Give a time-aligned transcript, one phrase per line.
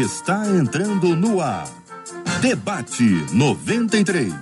[0.00, 1.68] está entrando no ar.
[2.40, 4.34] Debate 93.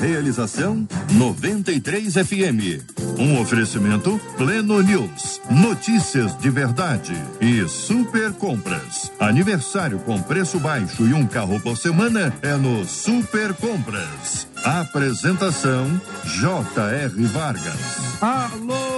[0.00, 2.94] Realização 93 FM.
[3.18, 5.40] Um oferecimento Pleno News.
[5.50, 9.10] Notícias de verdade e super compras.
[9.18, 14.46] Aniversário com preço baixo e um carro por semana é no Super Compras.
[14.62, 17.26] Apresentação J.R.
[17.26, 18.20] Vargas.
[18.20, 18.93] Alô,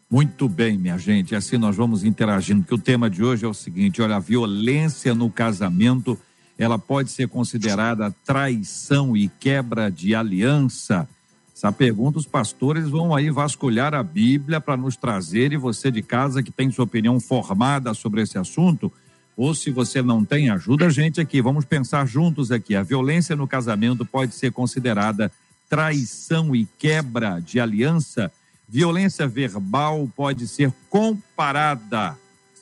[0.10, 1.36] Muito bem, minha gente.
[1.36, 5.14] Assim nós vamos interagindo, porque o tema de hoje é o seguinte: olha, a violência
[5.14, 6.18] no casamento,
[6.58, 11.08] ela pode ser considerada traição e quebra de aliança.
[11.56, 16.02] Essa pergunta, os pastores vão aí vasculhar a Bíblia para nos trazer, e você de
[16.02, 18.92] casa que tem sua opinião formada sobre esse assunto,
[19.38, 21.42] ou se você não tem, ajuda a gente aqui.
[21.42, 22.76] Vamos pensar juntos aqui.
[22.76, 25.32] A violência no casamento pode ser considerada
[25.70, 28.30] traição e quebra de aliança.
[28.68, 32.18] Violência verbal pode ser comparada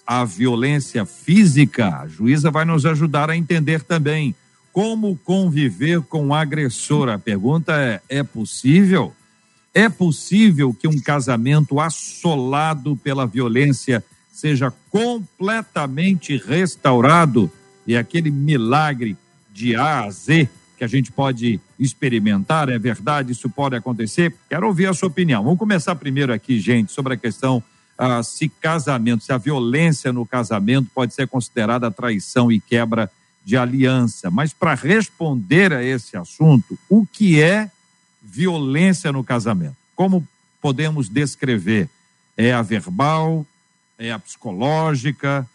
[0.06, 1.98] à violência física.
[1.98, 4.36] A juíza vai nos ajudar a entender também.
[4.74, 7.08] Como conviver com o agressor?
[7.08, 9.14] A pergunta é: é possível?
[9.72, 17.50] É possível que um casamento assolado pela violência seja completamente restaurado
[17.86, 19.16] e aquele milagre
[19.52, 23.32] de A a Z que a gente pode experimentar, é verdade?
[23.32, 24.36] Isso pode acontecer?
[24.50, 25.44] Quero ouvir a sua opinião.
[25.44, 27.64] Vamos começar primeiro aqui, gente, sobre a questão
[27.98, 33.10] ah, se casamento, se a violência no casamento pode ser considerada traição e quebra
[33.44, 34.32] de aliança.
[34.32, 37.70] Mas para responder a esse assunto, o que é
[38.22, 39.76] violência no casamento?
[39.96, 40.26] Como
[40.62, 41.90] podemos descrever?
[42.38, 43.46] É a verbal?
[43.98, 45.48] É a psicológica?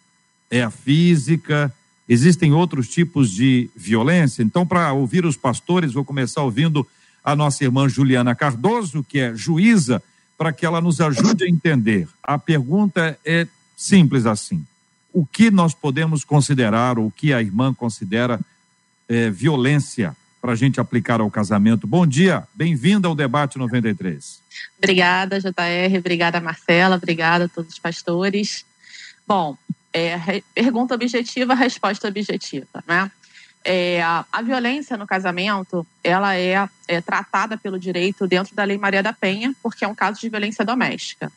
[0.51, 1.73] É a física?
[2.09, 4.43] Existem outros tipos de violência?
[4.43, 6.87] Então, para ouvir os pastores, vou começar ouvindo
[7.23, 10.03] a nossa irmã Juliana Cardoso, que é juíza,
[10.37, 12.09] para que ela nos ajude a entender.
[12.23, 13.47] A pergunta é
[13.77, 14.65] simples assim:
[15.13, 18.41] o que nós podemos considerar, o que a irmã considera
[19.09, 21.87] é, violência para a gente aplicar ao casamento.
[21.87, 24.41] Bom dia, bem-vinda ao debate 93.
[24.79, 28.65] Obrigada, JR, obrigada, Marcela, obrigada a todos os pastores.
[29.27, 29.57] Bom,
[29.93, 33.11] é, pergunta objetiva, resposta objetiva, né?
[33.65, 38.79] É, a, a, violência no casamento, ela é, é, tratada pelo direito dentro da Lei
[38.79, 41.31] Maria da Penha, porque é um caso de violência doméstica.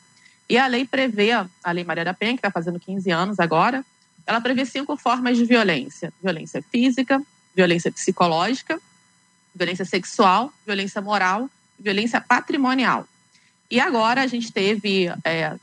[0.48, 3.84] E a lei prevê, a Lei Maria da Penha, que está fazendo 15 anos agora,
[4.26, 7.22] ela prevê cinco formas de violência: violência física,
[7.54, 8.80] violência psicológica,
[9.54, 11.48] violência sexual, violência moral,
[11.78, 13.06] violência patrimonial.
[13.70, 15.56] E agora a gente teve, é,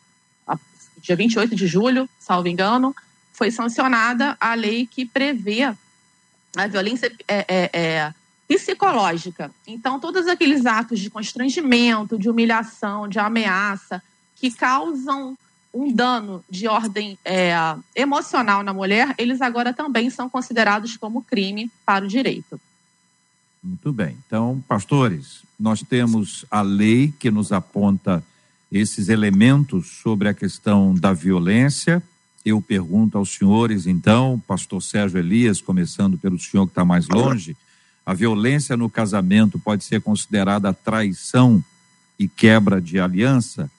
[0.47, 0.59] a,
[0.97, 2.95] dia 28 de julho, salvo engano,
[3.31, 5.63] foi sancionada a lei que prevê
[6.55, 8.13] a violência é, é, é,
[8.47, 9.51] psicológica.
[9.65, 14.01] Então, todos aqueles atos de constrangimento, de humilhação, de ameaça,
[14.39, 15.37] que causam
[15.73, 17.53] um dano de ordem é,
[17.95, 22.59] emocional na mulher, eles agora também são considerados como crime para o direito.
[23.61, 24.17] Muito bem.
[24.25, 28.23] Então, pastores, nós temos a lei que nos aponta
[28.71, 32.01] esses elementos sobre a questão da violência.
[32.45, 37.55] Eu pergunto aos senhores, então, pastor Sérgio Elias, começando pelo senhor que está mais longe,
[38.05, 41.63] a violência no casamento pode ser considerada traição
[42.17, 43.69] e quebra de aliança?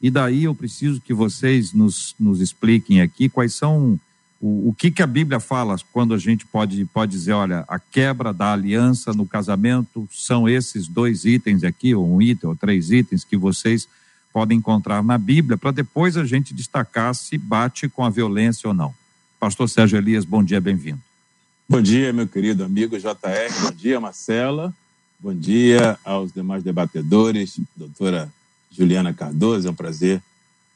[0.00, 3.98] E daí eu preciso que vocês nos, nos expliquem aqui quais são
[4.40, 7.78] o, o que, que a Bíblia fala quando a gente pode, pode dizer, olha, a
[7.78, 12.90] quebra da aliança no casamento são esses dois itens aqui, ou um item, ou três
[12.90, 13.88] itens que vocês
[14.32, 18.74] podem encontrar na Bíblia, para depois a gente destacar se bate com a violência ou
[18.74, 18.94] não.
[19.40, 21.00] Pastor Sérgio Elias, bom dia, bem-vindo.
[21.66, 24.74] Bom dia, meu querido amigo JR, bom dia, Marcela,
[25.18, 28.30] bom dia aos demais debatedores, doutora
[28.76, 30.22] Juliana Cardoso, é um prazer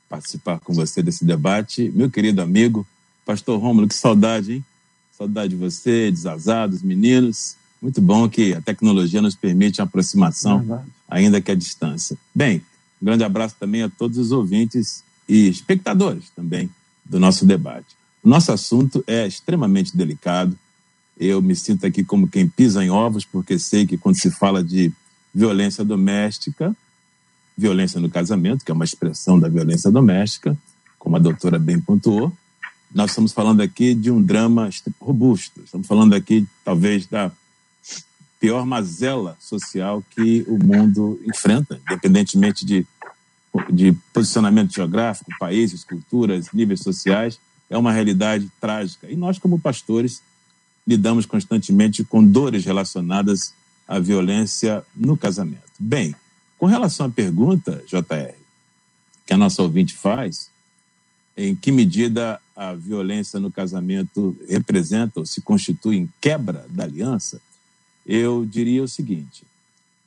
[0.08, 1.92] participar com você desse debate.
[1.94, 2.86] Meu querido amigo,
[3.24, 4.64] pastor Rômulo, que saudade, hein?
[5.16, 7.56] Saudade de você, de Zazá, dos meninos.
[7.80, 12.16] Muito bom que a tecnologia nos permite a aproximação, ainda que à distância.
[12.34, 12.62] Bem,
[13.00, 16.68] um grande abraço também a todos os ouvintes e espectadores também
[17.04, 17.96] do nosso debate.
[18.22, 20.58] O nosso assunto é extremamente delicado.
[21.18, 24.62] Eu me sinto aqui como quem pisa em ovos, porque sei que quando se fala
[24.62, 24.92] de
[25.34, 26.74] violência doméstica,
[27.60, 30.56] violência no casamento, que é uma expressão da violência doméstica,
[30.98, 32.32] como a doutora bem pontuou.
[32.92, 37.30] Nós estamos falando aqui de um drama robusto, estamos falando aqui, talvez, da
[38.40, 42.86] pior mazela social que o mundo enfrenta, independentemente de,
[43.70, 49.08] de posicionamento geográfico, países, culturas, níveis sociais, é uma realidade trágica.
[49.08, 50.22] E nós, como pastores,
[50.86, 53.52] lidamos constantemente com dores relacionadas
[53.86, 55.70] à violência no casamento.
[55.78, 56.14] Bem,
[56.60, 58.34] com relação à pergunta, JR,
[59.24, 60.50] que a nossa ouvinte faz,
[61.34, 67.40] em que medida a violência no casamento representa ou se constitui em quebra da aliança,
[68.04, 69.42] eu diria o seguinte,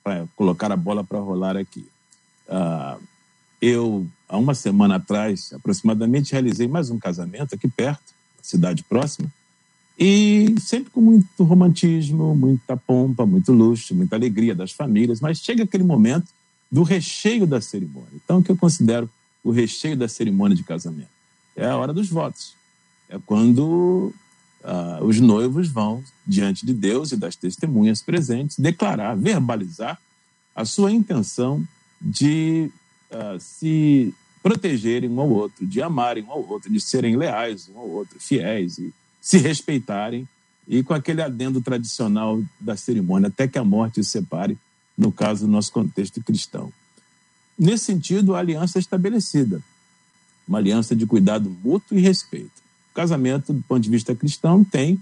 [0.03, 1.87] para colocar a bola para rolar aqui.
[2.47, 3.01] Uh,
[3.59, 8.13] eu, há uma semana atrás, aproximadamente, realizei mais um casamento aqui perto,
[8.43, 9.27] cidade próxima,
[9.97, 15.63] e sempre com muito romantismo, muita pompa, muito luxo, muita alegria das famílias, mas chega
[15.63, 16.27] aquele momento
[16.73, 18.09] do recheio da cerimônia.
[18.15, 19.07] Então, o que eu considero
[19.43, 21.11] o recheio da cerimônia de casamento?
[21.55, 22.55] É a hora dos votos.
[23.07, 24.11] É quando
[24.63, 30.01] uh, os noivos vão diante de Deus e das testemunhas presentes declarar, verbalizar
[30.55, 31.63] a sua intenção
[32.01, 32.71] de
[33.11, 34.11] uh, se
[34.41, 38.19] protegerem um ao outro, de amarem um ao outro, de serem leais um ao outro,
[38.19, 38.91] fiéis e
[39.21, 40.27] se respeitarem
[40.67, 44.57] e com aquele adendo tradicional da cerimônia, até que a morte os separe
[44.97, 46.71] no caso do nosso contexto cristão.
[47.57, 49.61] Nesse sentido, a aliança é estabelecida,
[50.47, 52.63] uma aliança de cuidado mútuo e respeito.
[52.91, 54.99] O casamento, do ponto de vista cristão, tem,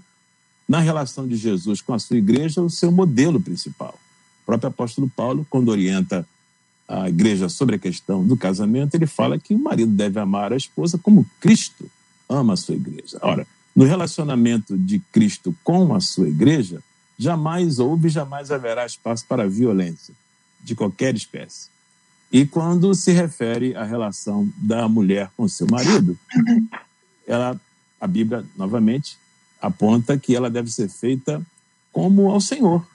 [0.68, 3.98] na relação de Jesus com a sua igreja, o seu modelo principal.
[4.42, 6.26] O próprio apóstolo Paulo, quando orienta
[6.88, 10.56] a igreja sobre a questão do casamento, ele fala que o marido deve amar a
[10.56, 11.90] esposa como Cristo
[12.28, 13.18] ama a sua igreja.
[13.22, 16.82] Ora, no relacionamento de Cristo com a sua igreja,
[17.22, 20.14] jamais houve jamais haverá espaço para violência
[20.60, 21.68] de qualquer espécie.
[22.32, 26.18] E quando se refere à relação da mulher com seu marido,
[27.26, 27.60] ela,
[28.00, 29.18] a Bíblia, novamente,
[29.60, 31.44] aponta que ela deve ser feita
[31.92, 32.86] como ao Senhor.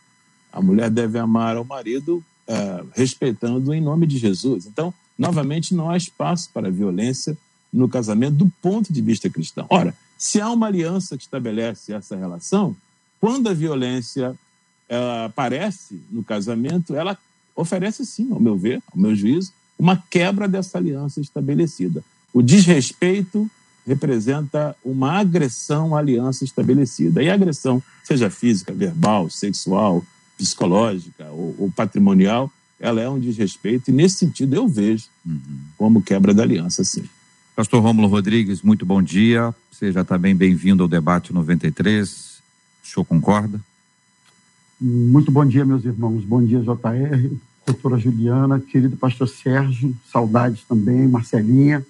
[0.51, 4.65] A mulher deve amar ao marido uh, respeitando em nome de Jesus.
[4.65, 7.37] Então, novamente, não há espaço para violência
[7.71, 9.67] no casamento do ponto de vista cristão.
[9.69, 12.75] Ora, se há uma aliança que estabelece essa relação,
[13.19, 14.35] quando a violência
[15.25, 17.17] aparece no casamento, ela
[17.55, 22.03] oferece sim, ao meu ver, ao meu juízo, uma quebra dessa aliança estabelecida.
[22.33, 23.49] O desrespeito
[23.85, 27.23] representa uma agressão à aliança estabelecida.
[27.23, 30.03] E a agressão, seja física, verbal, sexual,
[30.37, 35.05] psicológica ou, ou patrimonial, ela é um desrespeito, e nesse sentido eu vejo
[35.77, 37.05] como quebra da aliança, sim.
[37.55, 39.53] Pastor Rômulo Rodrigues, muito bom dia.
[39.71, 42.36] Seja também bem-vindo ao debate 93
[42.87, 43.59] O senhor concorda?
[44.79, 46.23] Muito bom dia, meus irmãos.
[46.23, 51.85] Bom dia, JR, doutora Juliana, querido pastor Sérgio, saudades também, Marcelinha.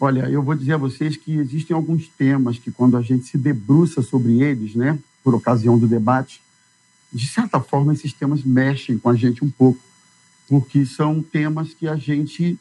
[0.00, 3.36] Olha, eu vou dizer a vocês que existem alguns temas que, quando a gente se
[3.36, 6.40] debruça sobre eles, né, por ocasião do debate,
[7.12, 9.78] de certa forma, esses temas mexem com a gente um pouco,
[10.48, 12.58] porque são temas que a gente,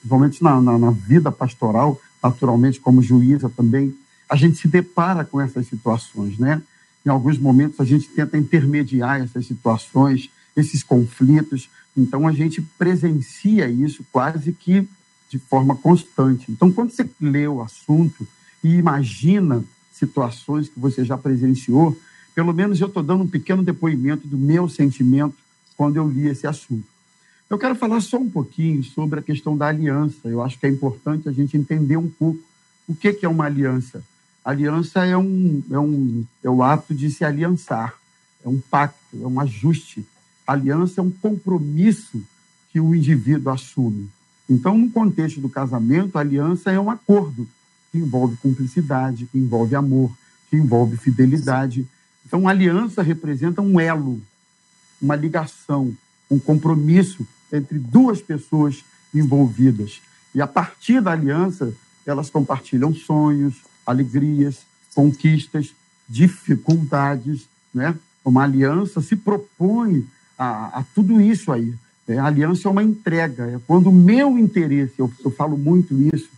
[0.00, 3.94] principalmente na, na, na vida pastoral, naturalmente, como juíza também,
[4.30, 6.62] a gente se depara com essas situações, né?
[7.04, 11.68] Em alguns momentos a gente tenta intermediar essas situações, esses conflitos.
[11.96, 14.88] Então a gente presencia isso quase que
[15.28, 16.50] de forma constante.
[16.50, 18.26] Então quando você lê o assunto
[18.62, 21.98] e imagina situações que você já presenciou,
[22.32, 25.34] pelo menos eu estou dando um pequeno depoimento do meu sentimento
[25.76, 26.86] quando eu li esse assunto.
[27.48, 30.28] Eu quero falar só um pouquinho sobre a questão da aliança.
[30.28, 32.40] Eu acho que é importante a gente entender um pouco
[32.86, 34.04] o que é uma aliança.
[34.44, 37.94] Aliança é, um, é, um, é o ato de se aliançar,
[38.44, 40.06] é um pacto, é um ajuste.
[40.46, 42.22] Aliança é um compromisso
[42.72, 44.08] que o indivíduo assume.
[44.48, 47.46] Então, no contexto do casamento, aliança é um acordo
[47.92, 50.10] que envolve cumplicidade, que envolve amor,
[50.48, 51.86] que envolve fidelidade.
[52.26, 54.20] Então, aliança representa um elo,
[55.00, 55.94] uma ligação,
[56.30, 60.00] um compromisso entre duas pessoas envolvidas.
[60.34, 61.74] E a partir da aliança,
[62.06, 63.56] elas compartilham sonhos,
[63.90, 64.60] alegrias,
[64.94, 65.74] conquistas,
[66.08, 67.96] dificuldades, né?
[68.24, 70.06] Uma aliança se propõe
[70.38, 71.74] a, a tudo isso aí.
[72.08, 75.94] É, a aliança é uma entrega, é quando o meu interesse, eu, eu falo muito
[76.14, 76.28] isso,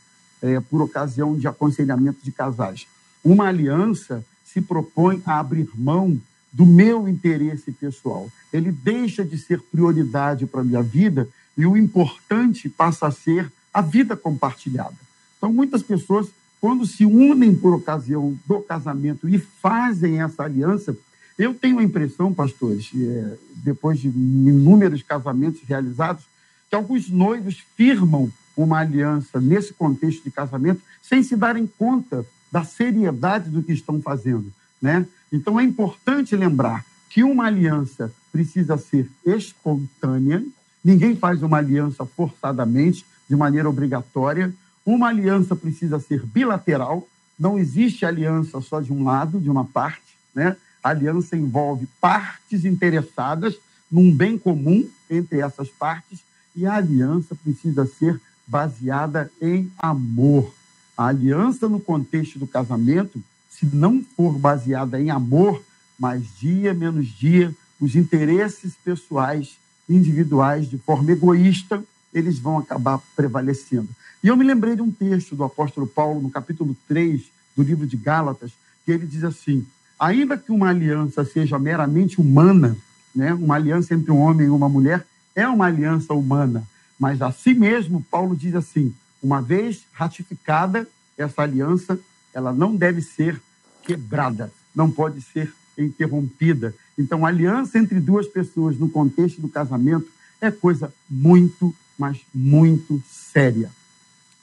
[0.43, 2.87] é, por ocasião de aconselhamento de casais.
[3.25, 6.21] Uma aliança se propõe a abrir mão
[6.53, 8.31] do meu interesse pessoal.
[8.53, 13.51] Ele deixa de ser prioridade para a minha vida e o importante passa a ser
[13.73, 14.97] a vida compartilhada.
[15.39, 16.29] Então, muitas pessoas
[16.63, 20.97] quando se unem por ocasião do casamento e fazem essa aliança,
[21.37, 26.23] eu tenho a impressão, pastores, é, depois de inúmeros casamentos realizados,
[26.71, 32.63] que alguns noivos firmam uma aliança nesse contexto de casamento sem se darem conta da
[32.63, 35.05] seriedade do que estão fazendo, né?
[35.33, 40.45] Então é importante lembrar que uma aliança precisa ser espontânea,
[40.85, 44.55] ninguém faz uma aliança forçadamente, de maneira obrigatória,
[44.85, 47.07] uma aliança precisa ser bilateral,
[47.39, 50.57] não existe aliança só de um lado, de uma parte, né?
[50.83, 53.57] A aliança envolve partes interessadas
[53.91, 56.21] num bem comum entre essas partes
[56.57, 60.53] e a aliança precisa ser baseada em amor.
[60.97, 65.63] A aliança no contexto do casamento, se não for baseada em amor,
[65.99, 69.57] mais dia menos dia, os interesses pessoais,
[69.89, 73.89] individuais, de forma egoísta, eles vão acabar prevalecendo.
[74.23, 77.23] E eu me lembrei de um texto do apóstolo Paulo, no capítulo 3
[77.57, 78.53] do livro de Gálatas,
[78.85, 79.67] que ele diz assim:
[79.99, 82.77] ainda que uma aliança seja meramente humana,
[83.15, 86.67] né, uma aliança entre um homem e uma mulher é uma aliança humana,
[86.99, 91.99] mas assim mesmo, Paulo diz assim: uma vez ratificada essa aliança,
[92.35, 93.41] ela não deve ser
[93.83, 96.75] quebrada, não pode ser interrompida.
[96.99, 100.07] Então, a aliança entre duas pessoas no contexto do casamento
[100.41, 103.71] é coisa muito, mas muito séria.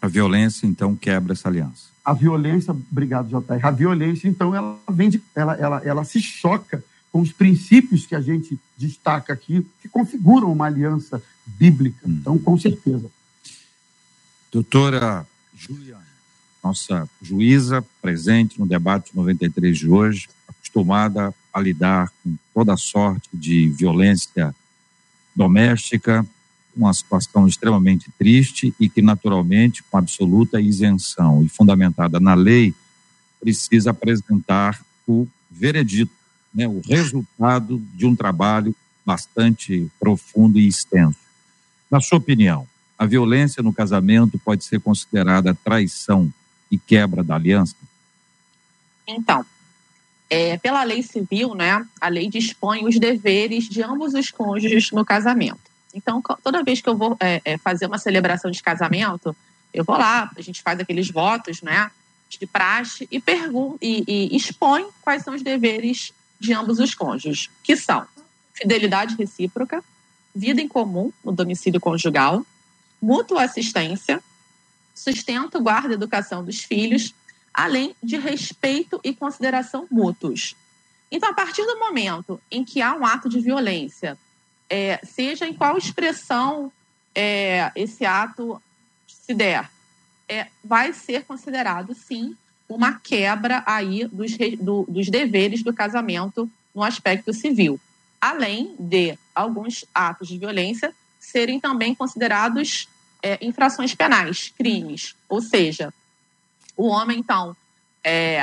[0.02, 1.90] A violência, então, quebra essa aliança.
[2.04, 3.60] A violência, obrigado, JR.
[3.62, 8.22] A violência, então, ela vem ela, ela, ela se choca com os princípios que a
[8.22, 12.08] gente destaca aqui, que configuram uma aliança bíblica.
[12.08, 12.18] Hum.
[12.22, 13.10] Então, com certeza.
[14.52, 16.08] Doutora Juliana,
[16.64, 23.70] nossa juíza presente no debate 93 de hoje, acostumada a lidar com toda sorte de
[23.70, 24.56] violência
[25.36, 26.26] doméstica,
[26.80, 32.74] uma situação extremamente triste e que, naturalmente, com absoluta isenção e fundamentada na lei,
[33.40, 36.12] precisa apresentar o veredito,
[36.54, 38.74] né, o resultado de um trabalho
[39.06, 41.20] bastante profundo e extenso.
[41.92, 42.68] Na sua opinião,
[42.98, 46.32] a violência no casamento pode ser considerada traição
[46.72, 47.76] e quebra da aliança?
[49.08, 49.46] Então,
[50.30, 55.04] é, pela lei civil, né, a lei dispõe os deveres de ambos os cônjuges no
[55.04, 55.69] casamento.
[55.94, 59.36] Então, toda vez que eu vou é, é, fazer uma celebração de casamento,
[59.74, 61.92] eu vou lá, a gente faz aqueles votos, né,
[62.30, 63.22] de praxe e,
[63.82, 68.06] e, e expõe quais são os deveres de ambos os cônjuges, que são
[68.54, 69.84] fidelidade recíproca,
[70.34, 72.46] vida em comum no domicílio conjugal,
[73.02, 74.22] mútua assistência,
[74.94, 77.16] sustento, guarda e educação dos filhos,
[77.54, 80.56] além de respeito e consideração mútuos.
[81.12, 84.18] Então, a partir do momento em que há um ato de violência
[84.70, 86.72] é, seja em qual expressão
[87.16, 88.62] é, esse ato
[89.08, 89.70] se der,
[90.28, 92.36] é, vai ser considerado, sim,
[92.68, 97.80] uma quebra aí dos, do, dos deveres do casamento no aspecto civil,
[98.22, 102.88] além de alguns atos de violência serem também considerados
[103.24, 105.16] é, infrações penais, crimes.
[105.28, 105.92] Ou seja,
[106.78, 107.56] o homem, então,
[108.04, 108.40] é,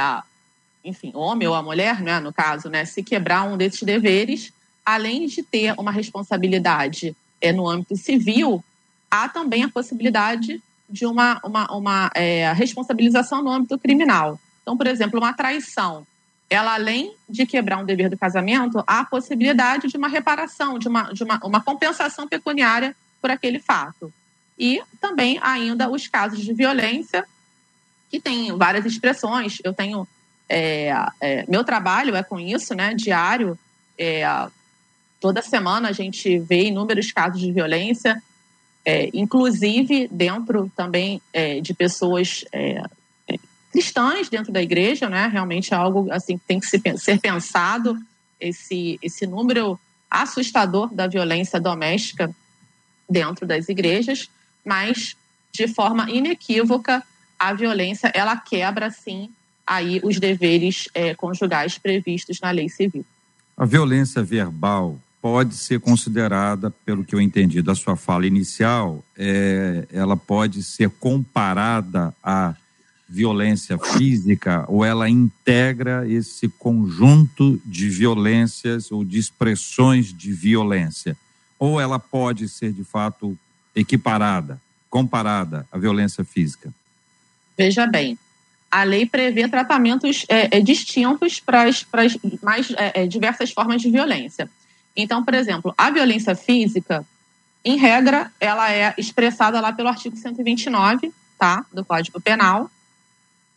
[0.85, 4.53] enfim, o homem ou a mulher, né, no caso, né, se quebrar um desses deveres,
[4.87, 8.65] além de ter uma responsabilidade é, no âmbito civil,
[9.11, 14.39] há também a possibilidade de uma, uma, uma é, responsabilização no âmbito criminal.
[14.63, 16.07] Então, por exemplo, uma traição,
[16.49, 20.87] ela além de quebrar um dever do casamento, há a possibilidade de uma reparação, de
[20.87, 24.13] uma, de uma, uma compensação pecuniária por aquele fato.
[24.57, 27.27] E também ainda os casos de violência,
[28.09, 29.59] que tem várias expressões.
[29.65, 30.07] Eu tenho.
[30.49, 32.95] É, é, meu trabalho é com isso, né?
[32.95, 33.59] Diário.
[33.99, 34.25] É,
[35.21, 38.23] toda semana a gente vê inúmeros casos de violência
[38.87, 42.85] é, inclusive dentro também é, de pessoas é,
[43.27, 43.35] é,
[43.73, 45.27] cristãs dentro da igreja, né?
[45.27, 47.99] Realmente é algo assim que tem que ser pensado
[48.39, 52.33] esse esse número assustador da violência doméstica
[53.11, 54.31] dentro das igrejas,
[54.65, 55.17] mas
[55.53, 57.03] de forma inequívoca
[57.37, 59.31] a violência ela quebra sim
[59.67, 63.05] aí os deveres é, conjugais previstos na lei civil.
[63.57, 64.97] A violência verbal
[65.27, 70.89] pode ser considerada, pelo que eu entendi da sua fala inicial, é, ela pode ser
[70.89, 72.55] comparada à
[73.09, 81.17] violência física ou ela integra esse conjunto de violências ou de expressões de violência?
[81.59, 83.37] Ou ela pode ser, de fato,
[83.75, 86.73] equiparada, comparada à violência física?
[87.59, 88.17] Veja bem,
[88.71, 91.85] a lei prevê tratamentos é, é, distintos para as,
[92.41, 94.49] mais é, é, diversas formas de violência.
[94.97, 97.05] Então, por exemplo, a violência física,
[97.65, 102.71] em regra, ela é expressada lá pelo artigo 129, tá, do Código Penal.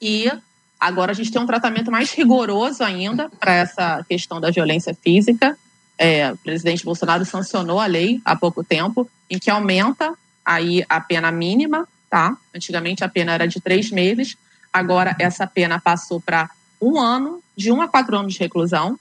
[0.01, 0.31] E
[0.79, 5.57] agora a gente tem um tratamento mais rigoroso ainda para essa questão da violência física.
[5.97, 10.99] É, o presidente Bolsonaro sancionou a lei há pouco tempo, em que aumenta aí a
[10.99, 12.35] pena mínima, tá?
[12.55, 14.37] Antigamente a pena era de três meses,
[14.73, 16.49] agora essa pena passou para
[16.81, 18.97] um ano, de um a quatro anos de reclusão.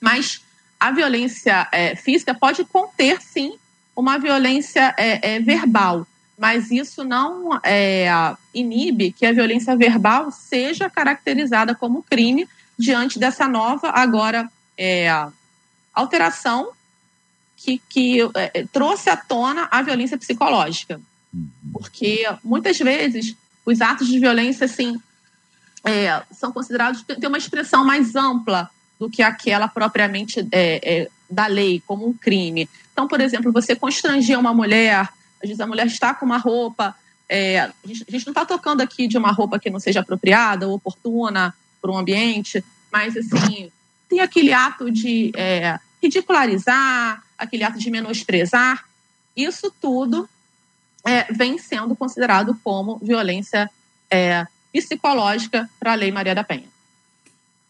[0.00, 0.42] Mas
[0.78, 3.58] a violência é, física pode conter, sim,
[3.96, 6.06] uma violência é, é, verbal,
[6.38, 8.08] mas isso não é,
[8.54, 15.08] inibe que a violência verbal seja caracterizada como crime diante dessa nova, agora, é,
[15.92, 16.70] alteração
[17.56, 21.00] que, que é, trouxe à tona a violência psicológica.
[21.34, 21.50] Uhum.
[21.72, 23.34] Porque muitas vezes
[23.66, 24.98] os atos de violência, assim,
[26.30, 31.82] são considerados ter uma expressão mais ampla do que aquela propriamente é, é, da lei,
[31.86, 32.68] como um crime.
[32.92, 35.08] Então, por exemplo, você constranger uma mulher,
[35.42, 36.94] às vezes a mulher está com uma roupa,
[37.28, 40.74] é, a, gente, não está tocando aqui de uma roupa que não seja apropriada ou
[40.74, 43.70] oportuna para um ambiente, mas assim,
[44.08, 48.84] tem aquele ato de é, ridicularizar, aquele ato de menosprezar,
[49.36, 50.28] isso tudo
[51.06, 53.70] é, vem sendo considerado como violência
[54.10, 56.68] é, psicológica para a Lei Maria da Penha.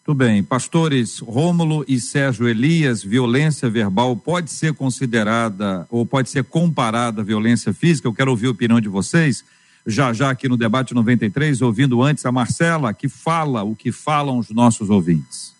[0.08, 0.42] Tudo bem.
[0.42, 7.24] Pastores Rômulo e Sérgio Elias, violência verbal pode ser considerada ou pode ser comparada à
[7.24, 8.08] violência física?
[8.08, 9.44] Eu quero ouvir a opinião de vocês.
[9.86, 14.38] Já já aqui no debate 93, ouvindo antes a Marcela, que fala o que falam
[14.38, 15.52] os nossos ouvintes.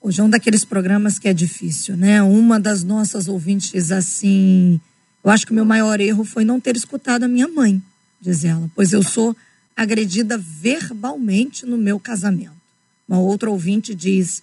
[0.00, 2.22] Hoje é um daqueles programas que é difícil, né?
[2.22, 4.80] Uma das nossas ouvintes, assim,
[5.22, 7.82] eu acho que o meu maior erro foi não ter escutado a minha mãe,
[8.18, 9.36] diz ela, pois eu sou
[9.76, 12.63] agredida verbalmente no meu casamento.
[13.08, 14.42] Uma outra ouvinte diz: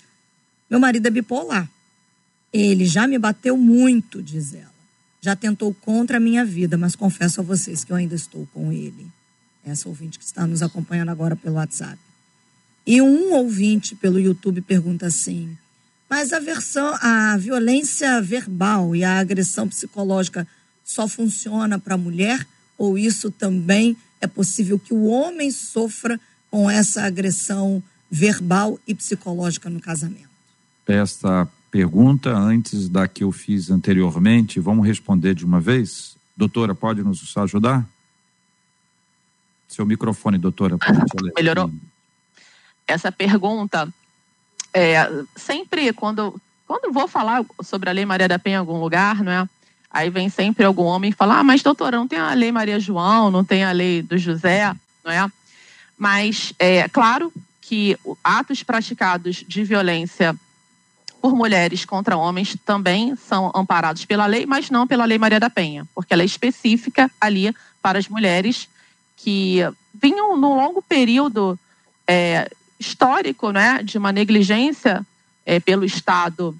[0.69, 1.69] Meu marido é bipolar.
[2.53, 4.71] Ele já me bateu muito, diz ela.
[5.21, 8.71] Já tentou contra a minha vida, mas confesso a vocês que eu ainda estou com
[8.71, 9.07] ele.
[9.63, 11.97] Essa ouvinte que está nos acompanhando agora pelo WhatsApp.
[12.85, 15.55] E um ouvinte pelo YouTube pergunta assim:
[16.09, 20.47] Mas a versão, a violência verbal e a agressão psicológica
[20.83, 22.45] só funciona para a mulher?
[22.77, 26.19] Ou isso também é possível que o homem sofra
[26.49, 30.29] com essa agressão verbal e psicológica no casamento?
[30.85, 36.17] Esta pergunta, antes da que eu fiz anteriormente, vamos responder de uma vez?
[36.35, 37.87] Doutora, pode nos ajudar?
[39.69, 40.77] Seu microfone, doutora.
[41.37, 41.71] Melhorou?
[42.85, 43.87] Essa pergunta,
[44.73, 49.23] é, sempre quando, quando vou falar sobre a Lei Maria da Penha em algum lugar,
[49.23, 49.49] não é?
[49.89, 52.79] Aí vem sempre algum homem e fala: Ah, mas doutora, não tem a Lei Maria
[52.79, 54.73] João, não tem a Lei do José,
[55.05, 55.29] não é?
[55.97, 57.31] Mas, é claro
[57.71, 60.35] que atos praticados de violência
[61.21, 65.49] por mulheres contra homens também são amparados pela lei, mas não pela Lei Maria da
[65.49, 68.67] Penha, porque ela é específica ali para as mulheres
[69.15, 69.59] que
[69.93, 71.57] vinham num longo período
[72.05, 75.07] é, histórico né, de uma negligência
[75.45, 76.53] é, pelo Estado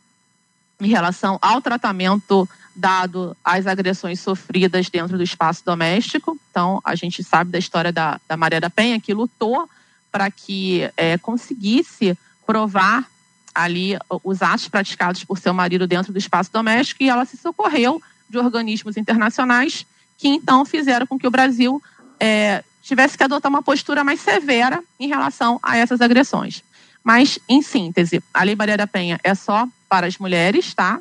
[0.79, 6.39] em relação ao tratamento dado às agressões sofridas dentro do espaço doméstico.
[6.49, 9.67] Então, a gente sabe da história da, da Maria da Penha, que lutou
[10.11, 13.09] para que é, conseguisse provar
[13.53, 18.01] ali os atos praticados por seu marido dentro do espaço doméstico e ela se socorreu
[18.29, 19.85] de organismos internacionais
[20.17, 21.81] que então fizeram com que o Brasil
[22.19, 26.63] é, tivesse que adotar uma postura mais severa em relação a essas agressões.
[27.03, 30.99] Mas, em síntese, a Lei Maria da Penha é só para as mulheres, tá?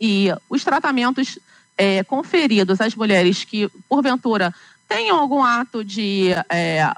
[0.00, 1.38] E os tratamentos
[1.76, 4.54] é, conferidos às mulheres que, porventura,
[4.88, 6.90] tenham algum ato de é,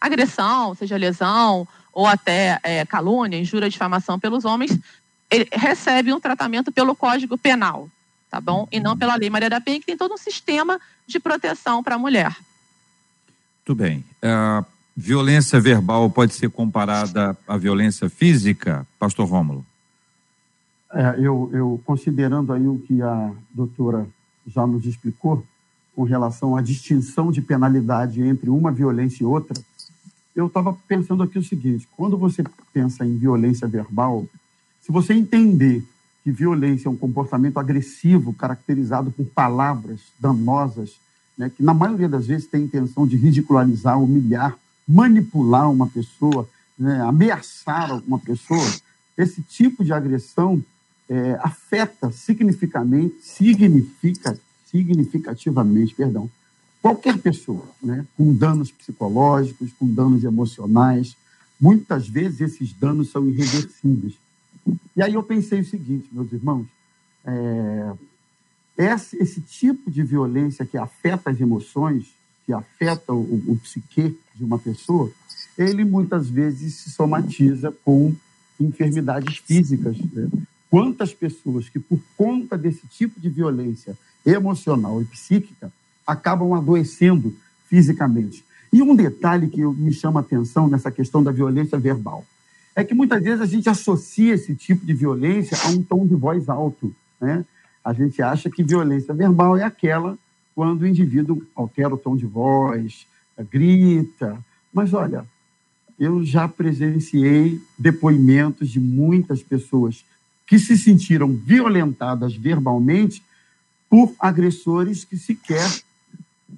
[0.00, 4.78] agressão, seja lesão ou até é, calúnia, injúria, difamação pelos homens,
[5.52, 7.88] recebe um tratamento pelo Código Penal,
[8.30, 8.68] tá bom?
[8.70, 11.96] E não pela Lei Maria da Penha, que tem todo um sistema de proteção para
[11.96, 12.36] a mulher.
[13.58, 14.04] Muito bem.
[14.22, 14.64] A
[14.96, 19.64] violência verbal pode ser comparada à violência física, pastor Rômulo?
[20.92, 24.06] É, eu, eu, considerando aí o que a doutora
[24.46, 25.44] já nos explicou,
[25.94, 29.60] com relação à distinção de penalidade entre uma violência e outra,
[30.34, 34.26] eu estava pensando aqui o seguinte: quando você pensa em violência verbal,
[34.80, 35.84] se você entender
[36.22, 40.96] que violência é um comportamento agressivo caracterizado por palavras danosas,
[41.36, 46.48] né, que na maioria das vezes tem a intenção de ridicularizar, humilhar, manipular uma pessoa,
[46.78, 48.66] né, ameaçar uma pessoa,
[49.16, 50.62] esse tipo de agressão
[51.08, 56.30] é, afeta significativamente, significa, significativamente, perdão,
[56.80, 61.16] qualquer pessoa, né, com danos psicológicos, com danos emocionais.
[61.60, 64.14] Muitas vezes esses danos são irreversíveis.
[64.96, 66.66] E aí eu pensei o seguinte, meus irmãos,
[67.24, 67.92] é,
[68.76, 72.06] esse, esse, tipo de violência que afeta as emoções,
[72.46, 75.10] que afeta o, o psique de uma pessoa,
[75.56, 78.14] ele muitas vezes se somatiza com
[78.60, 79.98] enfermidades físicas.
[79.98, 80.28] Né?
[80.70, 85.72] Quantas pessoas que, por conta desse tipo de violência emocional e psíquica,
[86.08, 87.36] acabam adoecendo
[87.68, 88.42] fisicamente.
[88.72, 92.24] E um detalhe que me chama a atenção nessa questão da violência verbal
[92.74, 96.14] é que muitas vezes a gente associa esse tipo de violência a um tom de
[96.14, 96.94] voz alto.
[97.20, 97.44] Né?
[97.84, 100.16] A gente acha que violência verbal é aquela
[100.54, 103.06] quando o indivíduo altera o tom de voz,
[103.50, 104.38] grita.
[104.72, 105.26] Mas olha,
[105.98, 110.04] eu já presenciei depoimentos de muitas pessoas
[110.46, 113.22] que se sentiram violentadas verbalmente
[113.90, 115.68] por agressores que sequer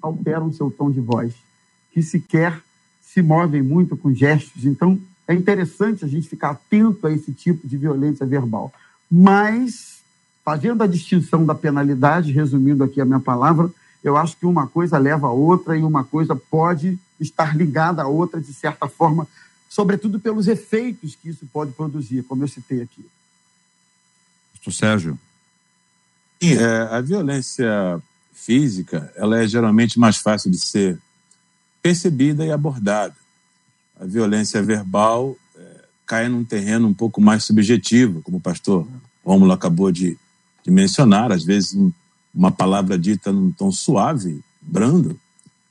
[0.01, 1.33] alteram seu tom de voz,
[1.93, 2.61] que sequer
[3.01, 4.65] se movem muito com gestos.
[4.65, 8.73] Então, é interessante a gente ficar atento a esse tipo de violência verbal.
[9.11, 9.99] Mas,
[10.45, 13.71] fazendo a distinção da penalidade, resumindo aqui a minha palavra,
[14.03, 18.07] eu acho que uma coisa leva a outra e uma coisa pode estar ligada à
[18.07, 19.27] outra de certa forma,
[19.69, 23.05] sobretudo pelos efeitos que isso pode produzir, como eu citei aqui.
[24.71, 25.19] Sérgio.
[26.43, 28.01] Sim, é, a violência
[28.33, 30.99] física ela é geralmente mais fácil de ser
[31.83, 33.15] percebida e abordada.
[33.99, 38.87] A violência verbal é, cai num terreno um pouco mais subjetivo, como o pastor
[39.25, 40.19] Rômulo acabou de,
[40.65, 41.33] de mencionar.
[41.33, 41.93] Às vezes, um,
[42.35, 45.19] uma palavra dita num tom suave, brando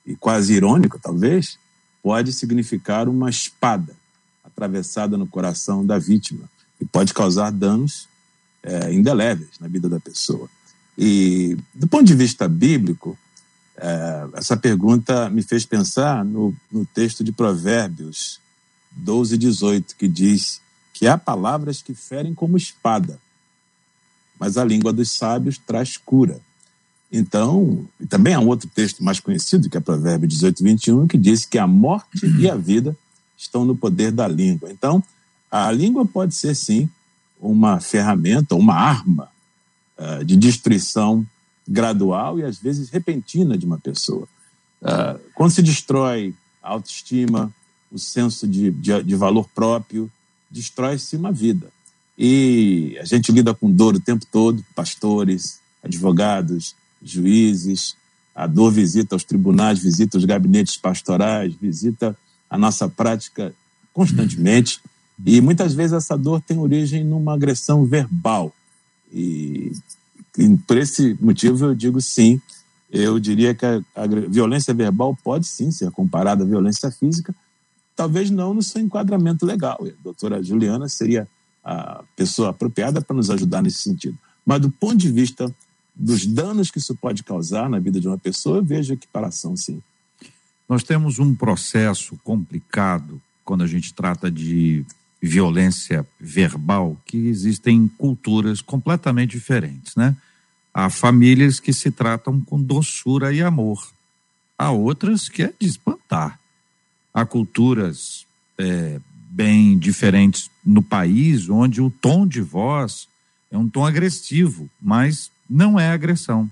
[0.05, 1.57] e quase irônico, talvez,
[2.01, 3.95] pode significar uma espada
[4.43, 8.07] atravessada no coração da vítima e pode causar danos
[8.63, 10.49] é, indeléveis na vida da pessoa.
[11.01, 13.17] E, do ponto de vista bíblico,
[13.77, 18.41] é, essa pergunta me fez pensar no, no texto de Provérbios
[18.91, 20.59] 12, 18, que diz
[20.93, 23.17] que há palavras que ferem como espada,
[24.38, 26.41] mas a língua dos sábios traz cura.
[27.09, 31.17] Então, e também há um outro texto mais conhecido, que é Provérbios 18, 21, que
[31.17, 32.93] diz que a morte e a vida
[33.38, 34.69] estão no poder da língua.
[34.69, 35.01] Então,
[35.49, 36.89] a língua pode ser, sim,
[37.39, 39.29] uma ferramenta, uma arma
[39.99, 41.25] uh, de destruição
[41.67, 44.27] gradual e às vezes repentina de uma pessoa.
[44.81, 46.33] Uh, quando se destrói
[46.63, 47.53] a autoestima,
[47.91, 50.09] o senso de, de, de valor próprio,
[50.49, 51.67] destrói-se uma vida.
[52.17, 57.95] E a gente lida com dor o tempo todo, pastores, advogados, juízes,
[58.35, 62.17] a dor visita os tribunais, visita os gabinetes pastorais, visita
[62.49, 63.53] a nossa prática
[63.93, 64.79] constantemente.
[65.25, 68.53] E muitas vezes essa dor tem origem numa agressão verbal.
[69.11, 69.71] E,
[70.37, 72.41] e por esse motivo eu digo sim,
[72.91, 77.35] eu diria que a, a, violência verbal pode sim ser comparada à violência física,
[77.95, 79.77] talvez não no seu enquadramento legal.
[79.81, 81.27] E a doutora Juliana seria
[81.63, 84.17] a pessoa apropriada para nos ajudar nesse sentido.
[84.45, 85.53] Mas do ponto de vista
[85.95, 89.81] dos danos que isso pode causar na vida de uma pessoa, eu vejo equiparação sim.
[90.67, 94.85] Nós temos um processo complicado quando a gente trata de
[95.21, 100.15] violência verbal, que existem culturas completamente diferentes, né?
[100.73, 103.91] Há famílias que se tratam com doçura e amor.
[104.58, 106.39] Há outras que é de espantar.
[107.13, 108.25] Há culturas
[108.58, 113.08] é, bem diferentes no país, onde o tom de voz
[113.51, 116.49] é um tom agressivo, mas não é agressão.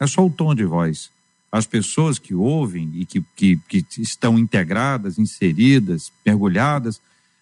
[0.00, 1.10] É só o tom de voz.
[1.50, 7.00] As pessoas que ouvem e que, que, que estão integradas, inseridas, mergulhadas,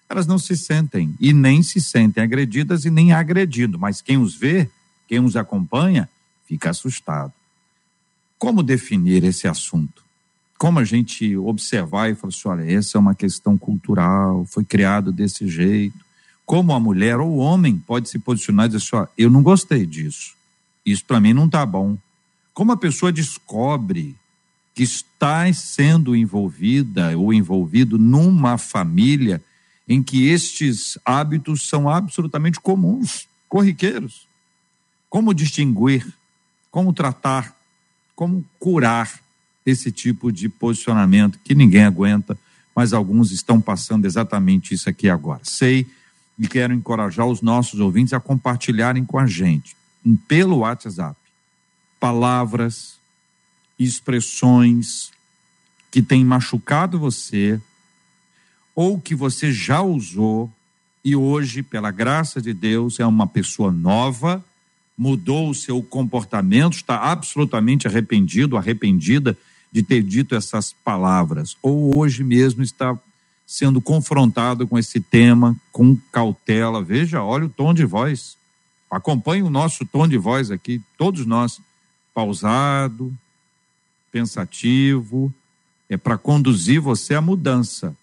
[0.08, 4.34] elas não se sentem e nem se sentem agredidas e nem agredido, mas quem os
[4.34, 4.68] vê,
[5.08, 6.08] quem os acompanha,
[6.46, 7.32] fica assustado.
[8.38, 10.04] Como definir esse assunto?
[10.58, 15.12] Como a gente observar e falar assim, olha, essa é uma questão cultural, foi criado
[15.12, 16.04] desse jeito.
[16.44, 19.84] Como a mulher ou o homem pode se posicionar e dizer assim, eu não gostei
[19.84, 20.34] disso.
[20.84, 21.98] Isso para mim não está bom.
[22.54, 24.16] Como a pessoa descobre
[24.74, 29.42] que está sendo envolvida ou envolvido numa família
[29.88, 34.26] em que estes hábitos são absolutamente comuns, corriqueiros.
[35.08, 36.06] Como distinguir,
[36.70, 37.56] como tratar,
[38.14, 39.20] como curar
[39.64, 42.36] esse tipo de posicionamento que ninguém aguenta,
[42.74, 45.40] mas alguns estão passando exatamente isso aqui agora.
[45.44, 45.86] Sei
[46.38, 49.76] e quero encorajar os nossos ouvintes a compartilharem com a gente,
[50.28, 51.18] pelo WhatsApp,
[51.98, 52.98] palavras,
[53.78, 55.10] expressões
[55.90, 57.60] que têm machucado você,
[58.76, 60.52] ou que você já usou
[61.02, 64.44] e hoje, pela graça de Deus, é uma pessoa nova,
[64.98, 69.36] mudou o seu comportamento, está absolutamente arrependido, arrependida
[69.72, 72.98] de ter dito essas palavras, ou hoje mesmo está
[73.46, 76.82] sendo confrontado com esse tema com cautela.
[76.82, 78.36] Veja, olha o tom de voz.
[78.90, 81.60] Acompanhe o nosso tom de voz aqui, todos nós,
[82.12, 83.16] pausado,
[84.10, 85.32] pensativo,
[85.88, 87.96] é para conduzir você à mudança.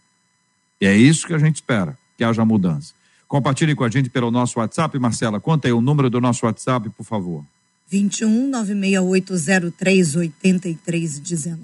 [0.84, 2.94] E é isso que a gente espera, que haja mudança.
[3.26, 5.40] Compartilhe com a gente pelo nosso WhatsApp, Marcela.
[5.40, 7.46] Conta aí o número do nosso WhatsApp, por favor.
[7.88, 11.58] 21 96803 8319.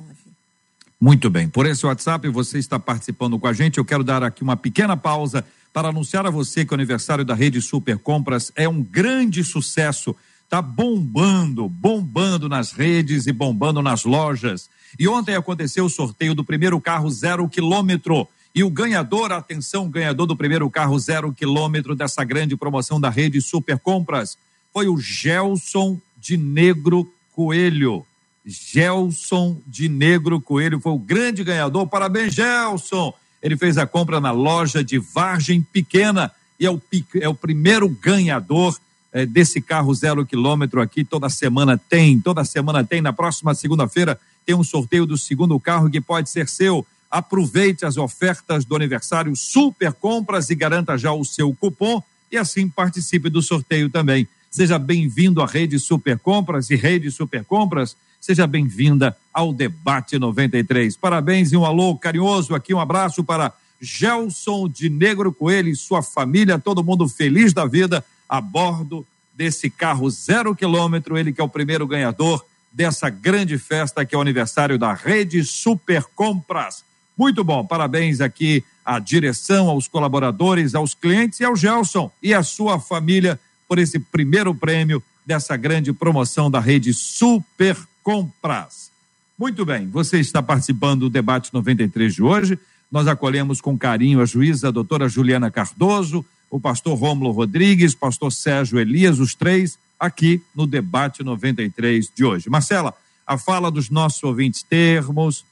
[1.01, 1.49] Muito bem.
[1.49, 3.77] Por esse WhatsApp, você está participando com a gente.
[3.77, 7.36] Eu quero dar aqui uma pequena pausa para anunciar a você que o aniversário da
[7.36, 10.15] Rede Super Compras é um grande sucesso.
[10.45, 14.69] Está bombando, bombando nas redes e bombando nas lojas.
[14.97, 18.25] E ontem aconteceu o sorteio do primeiro carro zero quilômetro.
[18.53, 23.41] E o ganhador, atenção, ganhador do primeiro carro zero quilômetro dessa grande promoção da rede
[23.41, 24.38] Super Compras
[24.73, 28.05] foi o Gelson de Negro Coelho.
[28.45, 31.88] Gelson de Negro Coelho foi o grande ganhador.
[31.88, 33.13] Parabéns, Gelson!
[33.41, 36.81] Ele fez a compra na loja de Vargem Pequena e é o,
[37.21, 38.77] é o primeiro ganhador
[39.13, 41.03] é, desse carro zero quilômetro aqui.
[41.03, 43.01] Toda semana tem, toda semana tem.
[43.01, 46.85] Na próxima segunda-feira tem um sorteio do segundo carro que pode ser seu.
[47.10, 52.69] Aproveite as ofertas do aniversário Super Compras e garanta já o seu cupom e assim
[52.69, 54.28] participe do sorteio também.
[54.52, 57.95] Seja bem-vindo à Rede Super Compras e Rede Super Compras.
[58.19, 60.98] Seja bem-vinda ao Debate 93.
[60.98, 66.02] Parabéns e um alô carinhoso aqui, um abraço para Gelson de Negro Coelho e sua
[66.02, 71.43] família, todo mundo feliz da vida a bordo desse carro zero quilômetro, ele que é
[71.43, 76.84] o primeiro ganhador dessa grande festa que é o aniversário da Rede Super Compras.
[77.19, 82.41] Muito bom, parabéns aqui à direção, aos colaboradores, aos clientes e ao Gelson e à
[82.41, 88.89] sua família por esse primeiro prêmio dessa grande promoção da rede Super Compras.
[89.38, 92.58] Muito bem, você está participando do debate 93 de hoje.
[92.89, 98.32] Nós acolhemos com carinho a juíza a doutora Juliana Cardoso, o pastor Rômulo Rodrigues, pastor
[98.32, 102.49] Sérgio Elias, os três aqui no debate 93 de hoje.
[102.49, 102.93] Marcela,
[103.27, 105.43] a fala dos nossos ouvintes termos,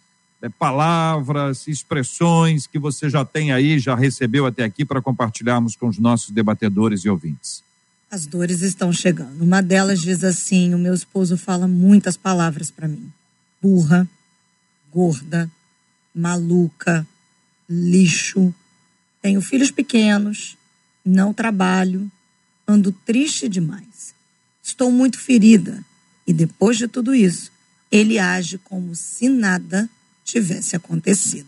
[0.41, 5.87] é, palavras, expressões que você já tem aí, já recebeu até aqui para compartilharmos com
[5.87, 7.63] os nossos debatedores e ouvintes?
[8.09, 9.43] As dores estão chegando.
[9.43, 13.11] Uma delas diz assim: o meu esposo fala muitas palavras para mim:
[13.61, 14.07] burra,
[14.93, 15.51] gorda,
[16.13, 17.05] maluca,
[17.69, 18.53] lixo.
[19.21, 20.57] Tenho filhos pequenos,
[21.03, 22.09] não trabalho,
[22.67, 24.13] ando triste demais.
[24.63, 25.83] Estou muito ferida.
[26.25, 27.51] E depois de tudo isso,
[27.91, 29.89] ele age como se nada
[30.27, 31.47] tivesse acontecido.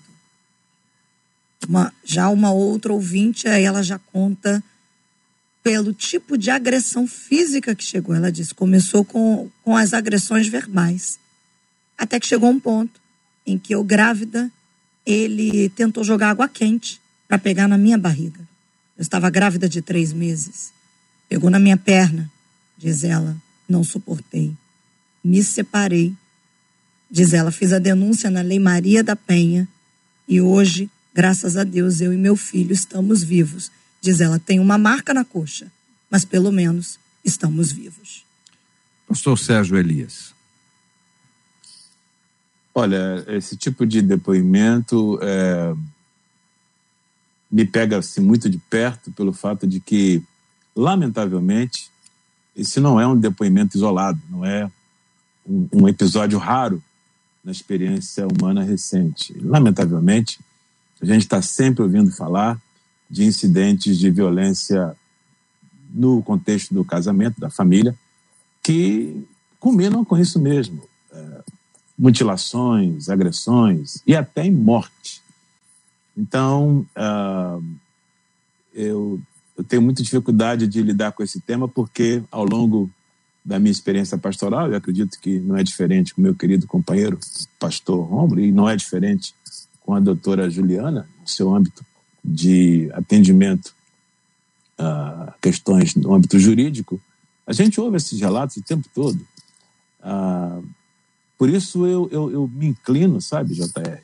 [1.68, 4.64] Uma, já uma outra ouvinte, ela já conta
[5.62, 8.16] pelo tipo de agressão física que chegou.
[8.16, 11.20] Ela disse, começou com, com as agressões verbais.
[11.98, 13.02] Até que chegou um ponto
[13.46, 14.50] em que eu, grávida,
[15.06, 18.40] ele tentou jogar água quente para pegar na minha barriga.
[18.98, 20.72] Eu estava grávida de três meses.
[21.28, 22.32] Pegou na minha perna,
[22.78, 23.36] diz ela.
[23.68, 24.56] Não suportei.
[25.24, 26.16] Me separei
[27.10, 29.68] Diz ela, fiz a denúncia na Lei Maria da Penha
[30.28, 33.72] e hoje Graças a Deus, eu e meu filho estamos vivos.
[34.00, 35.72] Diz ela, tem uma marca na coxa,
[36.10, 38.24] mas pelo menos estamos vivos.
[39.08, 40.34] Pastor Sérgio Elias.
[42.74, 45.74] Olha, esse tipo de depoimento é,
[47.52, 50.24] me pega assim, muito de perto pelo fato de que,
[50.76, 51.90] lamentavelmente,
[52.56, 54.72] esse não é um depoimento isolado, não é
[55.46, 56.82] um, um episódio raro
[57.44, 59.34] na experiência humana recente.
[59.40, 60.40] Lamentavelmente,
[61.02, 62.60] a gente está sempre ouvindo falar
[63.10, 64.96] de incidentes de violência
[65.92, 67.98] no contexto do casamento, da família,
[68.62, 69.26] que
[69.60, 70.88] culminam com isso mesmo.
[71.12, 71.44] É,
[72.00, 75.22] mutilações, agressões e até em morte.
[76.18, 77.64] Então, uh,
[78.74, 79.20] eu,
[79.58, 82.90] eu tenho muita dificuldade de lidar com esse tema porque, ao longo
[83.50, 87.20] da minha experiência pastoral, eu acredito que não é diferente com meu querido companheiro,
[87.58, 89.34] pastor Romulo, e não é diferente
[89.82, 91.84] com a doutora Juliana, no seu âmbito
[92.24, 93.74] de atendimento
[94.78, 97.02] a questões no âmbito jurídico,
[97.48, 99.20] a gente ouve esses relatos o tempo todo.
[100.00, 100.64] Uh,
[101.36, 104.00] por isso eu, eu, eu me inclino, sabe, JR,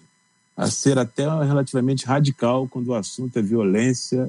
[0.57, 4.27] a ser até relativamente radical quando o assunto é violência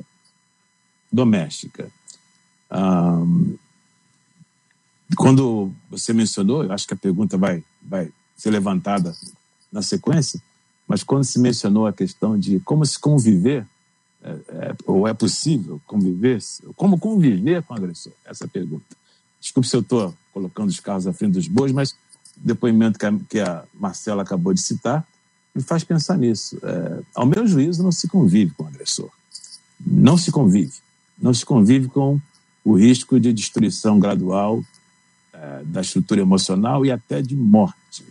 [1.11, 1.91] doméstica.
[2.71, 3.57] Um,
[5.15, 9.15] quando você mencionou, eu acho que a pergunta vai, vai ser levantada
[9.71, 10.41] na sequência,
[10.89, 13.67] mas quando se mencionou a questão de como se conviver,
[14.23, 16.43] é, é, ou é possível conviver,
[16.75, 18.13] como conviver com o agressor?
[18.25, 18.85] Essa é pergunta.
[19.41, 21.95] Desculpe se eu estou colocando os carros à frente dos bois, mas
[22.37, 25.07] depoimento que a, que a Marcela acabou de citar
[25.55, 26.59] me faz pensar nisso.
[26.63, 29.09] É, ao meu juízo, não se convive com o agressor.
[29.81, 30.75] Não se convive.
[31.19, 32.21] Não se convive com
[32.63, 34.63] o risco de destruição gradual
[35.67, 38.05] da estrutura emocional e até de morte.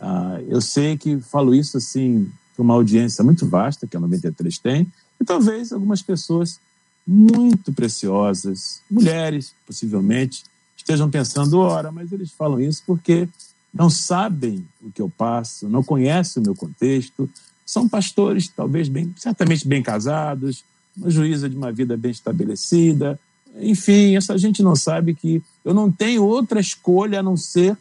[0.00, 4.58] Ah, eu sei que falo isso assim para uma audiência muito vasta, que a 93
[4.58, 4.86] tem,
[5.20, 6.60] e talvez algumas pessoas
[7.06, 10.44] muito preciosas, mulheres, possivelmente,
[10.76, 13.28] estejam pensando, ora, mas eles falam isso porque
[13.72, 17.28] não sabem o que eu passo, não conhecem o meu contexto,
[17.66, 20.64] são pastores, talvez bem, certamente bem casados,
[20.96, 23.18] uma juíza de uma vida bem estabelecida.
[23.60, 27.76] Enfim, essa gente não sabe que eu não tenho outra escolha a não ser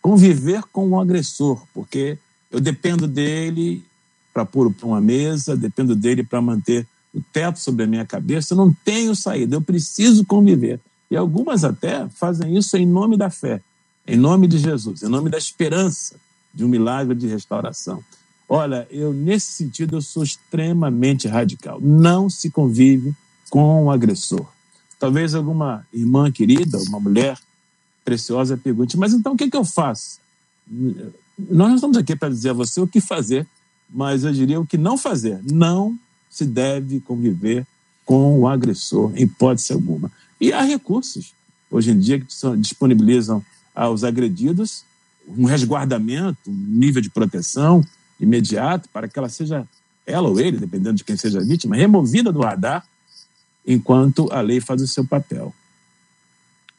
[0.00, 2.18] conviver com o agressor, porque
[2.50, 3.84] eu dependo dele
[4.32, 8.56] para pôr uma mesa, dependo dele para manter o teto sobre a minha cabeça, eu
[8.56, 10.80] não tenho saída, eu preciso conviver.
[11.10, 13.60] E algumas até fazem isso em nome da fé.
[14.06, 16.16] Em nome de Jesus, em nome da esperança
[16.54, 18.02] de um milagre de restauração.
[18.48, 21.80] Olha, eu nesse sentido eu sou extremamente radical.
[21.80, 23.14] Não se convive
[23.50, 24.46] com o agressor.
[24.98, 27.38] Talvez alguma irmã querida, uma mulher
[28.04, 30.18] preciosa pergunte: mas então o que, é que eu faço?
[30.70, 33.46] Nós não estamos aqui para dizer a você o que fazer,
[33.88, 35.40] mas eu diria o que não fazer.
[35.44, 35.96] Não
[36.28, 37.66] se deve conviver
[38.04, 40.10] com o agressor, em hipótese alguma.
[40.40, 41.32] E há recursos
[41.70, 44.84] hoje em dia que disponibilizam aos agredidos
[45.28, 47.84] um resguardamento, um nível de proteção
[48.18, 49.66] imediato para que ela seja,
[50.06, 52.84] ela ou ele, dependendo de quem seja a vítima, removida do radar
[53.68, 55.54] enquanto a lei faz o seu papel.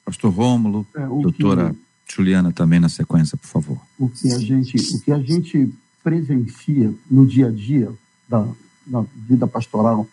[0.04, 1.75] Pastor Rômulo, é, doutora
[2.06, 3.78] que, Juliana também na sequência, por favor.
[3.97, 5.71] O que a gente, o que a gente
[6.04, 7.91] presencia no dia a dia
[8.28, 8.45] da,
[8.86, 10.08] da vida pastoral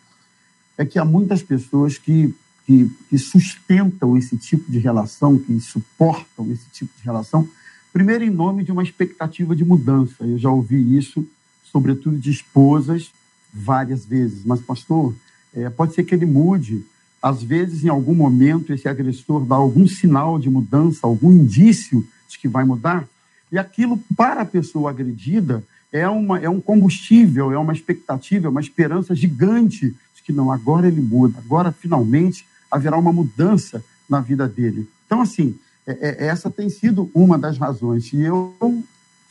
[0.78, 2.34] é que há muitas pessoas que
[2.66, 7.48] que, que sustentam esse tipo de relação, que suportam esse tipo de relação,
[7.92, 10.24] primeiro em nome de uma expectativa de mudança.
[10.24, 11.24] Eu já ouvi isso,
[11.62, 13.12] sobretudo de esposas,
[13.54, 14.44] várias vezes.
[14.44, 15.14] Mas, pastor,
[15.56, 16.84] é, pode ser que ele mude.
[17.22, 22.38] Às vezes, em algum momento, esse agressor dá algum sinal de mudança, algum indício de
[22.38, 23.08] que vai mudar,
[23.50, 28.50] e aquilo, para a pessoa agredida, é, uma, é um combustível, é uma expectativa, é
[28.50, 34.20] uma esperança gigante de que não, agora ele muda, agora finalmente haverá uma mudança na
[34.20, 34.88] vida dele.
[35.06, 38.12] Então, assim, é, é, essa tem sido uma das razões.
[38.12, 38.54] E eu,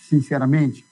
[0.10, 0.86] sinceramente,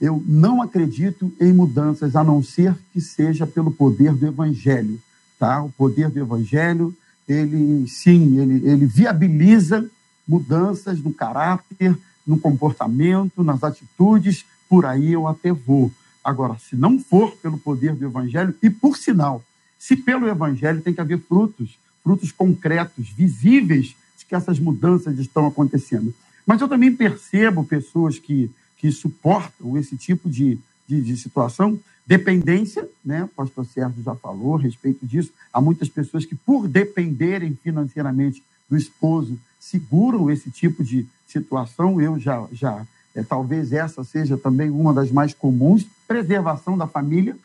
[0.00, 5.00] eu não acredito em mudanças a não ser que seja pelo poder do Evangelho.
[5.38, 5.62] Tá?
[5.62, 6.94] O poder do Evangelho,
[7.28, 9.88] ele sim, ele, ele viabiliza
[10.26, 15.90] mudanças no caráter, no comportamento, nas atitudes, por aí eu até vou.
[16.22, 19.44] Agora, se não for pelo poder do Evangelho, e por sinal,
[19.78, 25.46] se pelo Evangelho tem que haver frutos, frutos concretos, visíveis de que essas mudanças estão
[25.46, 26.14] acontecendo.
[26.46, 28.50] Mas eu também percebo pessoas que,
[28.84, 33.24] que suportam esse tipo de, de, de situação, dependência, né?
[33.24, 35.32] O pastor Sérgio já falou a respeito disso.
[35.50, 41.98] Há muitas pessoas que, por dependerem financeiramente do esposo, seguram esse tipo de situação.
[41.98, 45.86] Eu já, já é, talvez essa seja também uma das mais comuns.
[46.06, 47.38] Preservação da família,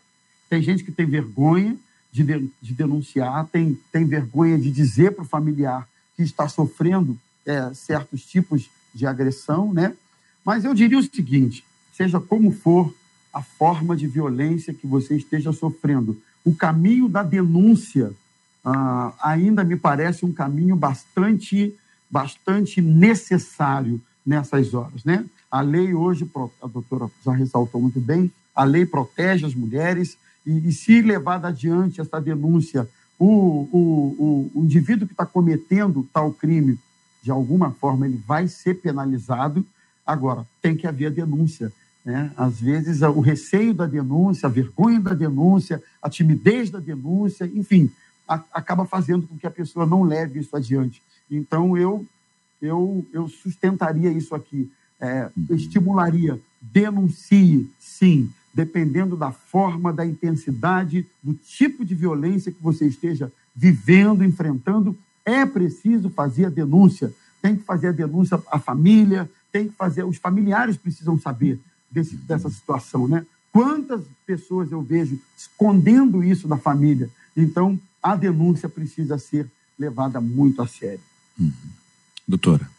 [0.50, 1.78] Tem gente que tem vergonha
[2.12, 2.22] de,
[2.62, 5.88] de denunciar, tem, tem vergonha de dizer para o familiar
[6.18, 9.96] que está sofrendo é, certos tipos de agressão, né?
[10.50, 12.92] Mas eu diria o seguinte: seja como for
[13.32, 18.12] a forma de violência que você esteja sofrendo, o caminho da denúncia
[18.66, 21.76] ah, ainda me parece um caminho bastante,
[22.10, 25.24] bastante necessário nessas horas, né?
[25.52, 26.28] A lei hoje,
[26.64, 31.50] a doutora já ressaltou muito bem, a lei protege as mulheres e, e se levada
[31.50, 32.90] adiante essa denúncia,
[33.20, 33.28] o,
[33.72, 36.80] o, o, o indivíduo que está cometendo tal crime,
[37.22, 39.64] de alguma forma, ele vai ser penalizado.
[40.10, 41.72] Agora, tem que haver a denúncia.
[42.04, 42.32] Né?
[42.36, 47.92] Às vezes, o receio da denúncia, a vergonha da denúncia, a timidez da denúncia, enfim,
[48.28, 51.00] a, acaba fazendo com que a pessoa não leve isso adiante.
[51.30, 52.04] Então, eu,
[52.60, 55.56] eu, eu sustentaria isso aqui, é, uhum.
[55.56, 63.32] estimularia, denuncie, sim, dependendo da forma, da intensidade, do tipo de violência que você esteja
[63.56, 67.14] vivendo, enfrentando, é preciso fazer a denúncia.
[67.44, 72.16] Tem que fazer a denúncia à família, tem que fazer, os familiares precisam saber desse,
[72.16, 73.26] dessa situação, né?
[73.52, 77.10] Quantas pessoas eu vejo escondendo isso da família?
[77.36, 81.02] Então, a denúncia precisa ser levada muito a sério.
[81.40, 81.52] Uhum.
[82.28, 82.70] Doutora.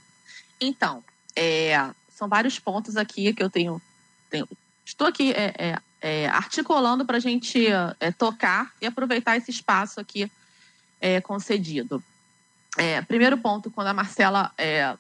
[0.60, 1.02] Então,
[1.34, 3.80] é, são vários pontos aqui que eu tenho,
[4.28, 4.46] tenho
[4.84, 7.66] estou aqui é, é, é articulando para a gente
[7.98, 10.30] é, tocar e aproveitar esse espaço aqui
[12.80, 14.50] é, primeiro ponto, quando a Marcela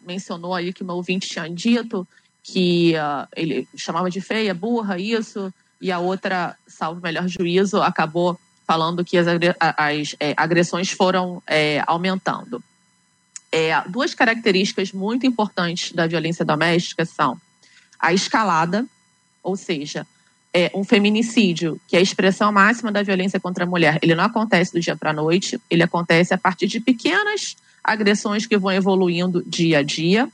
[0.06, 2.06] mencionou aí que o meu ouvinte tinha dito
[2.42, 8.38] que uh, ele chamava de feia, burra, isso, e a outra, salvo melhor juízo, acabou
[8.66, 9.26] falando que as,
[9.76, 12.62] as é, agressões foram é, aumentando.
[13.50, 17.40] É, duas características muito importantes da violência doméstica são
[17.98, 18.86] a escalada,
[19.42, 20.06] ou seja,
[20.52, 24.24] é, um feminicídio, que é a expressão máxima da violência contra a mulher, ele não
[24.24, 28.72] acontece do dia para a noite, ele acontece a partir de pequenas agressões que vão
[28.72, 30.28] evoluindo dia a dia.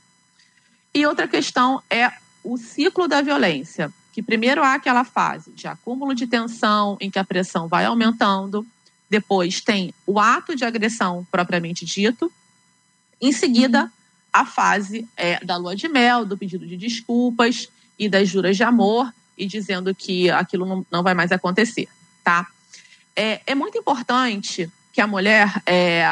[0.93, 2.11] E outra questão é
[2.43, 7.19] o ciclo da violência, que primeiro há aquela fase de acúmulo de tensão, em que
[7.19, 8.65] a pressão vai aumentando,
[9.09, 12.31] depois tem o ato de agressão propriamente dito,
[13.21, 13.91] em seguida
[14.31, 18.63] a fase é, da lua de mel, do pedido de desculpas e das juras de
[18.63, 21.87] amor e dizendo que aquilo não, não vai mais acontecer,
[22.23, 22.47] tá?
[23.15, 26.05] É, é muito importante que a mulher é,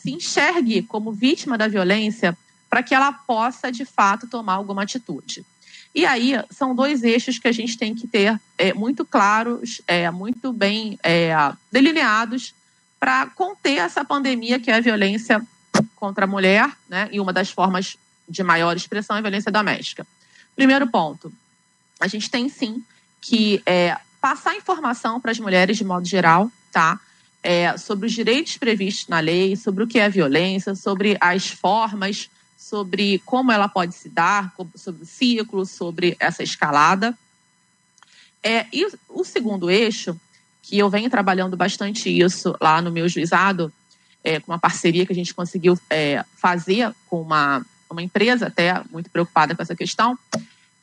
[0.00, 2.36] se enxergue como vítima da violência
[2.68, 5.44] para que ela possa, de fato, tomar alguma atitude.
[5.94, 10.10] E aí são dois eixos que a gente tem que ter é, muito claros, é,
[10.10, 11.32] muito bem é,
[11.72, 12.54] delineados
[13.00, 15.44] para conter essa pandemia que é a violência
[15.96, 17.08] contra a mulher, né?
[17.10, 17.96] E uma das formas
[18.28, 20.06] de maior expressão é a violência doméstica.
[20.54, 21.32] Primeiro ponto,
[21.98, 22.84] a gente tem sim
[23.20, 27.00] que é, passar informação para as mulheres de modo geral, tá?
[27.42, 32.28] É, sobre os direitos previstos na lei, sobre o que é violência, sobre as formas
[32.68, 37.16] sobre como ela pode se dar, sobre o ciclo, sobre essa escalada.
[38.42, 40.20] É, e o segundo eixo,
[40.62, 43.72] que eu venho trabalhando bastante isso lá no meu juizado,
[44.22, 48.82] é, com uma parceria que a gente conseguiu é, fazer com uma, uma empresa até
[48.90, 50.18] muito preocupada com essa questão,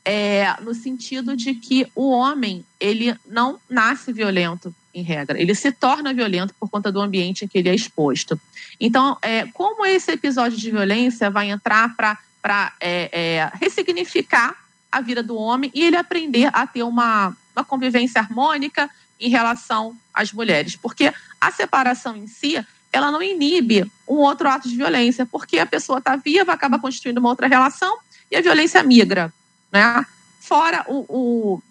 [0.04, 5.72] é, no sentido de que o homem ele não nasce violento em regra, ele se
[5.72, 8.40] torna violento por conta do ambiente em que ele é exposto.
[8.80, 14.56] Então, é, como esse episódio de violência vai entrar para é, é, ressignificar
[14.92, 18.90] a vida do homem e ele aprender a ter uma, uma convivência harmônica
[19.20, 24.70] em relação às mulheres, porque a separação em si ela não inibe um outro ato
[24.70, 27.98] de violência, porque a pessoa está viva, acaba constituindo uma outra relação
[28.32, 29.34] e a violência migra
[29.76, 30.06] né?
[30.40, 31.62] Fora o, o,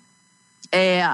[0.71, 1.09] é,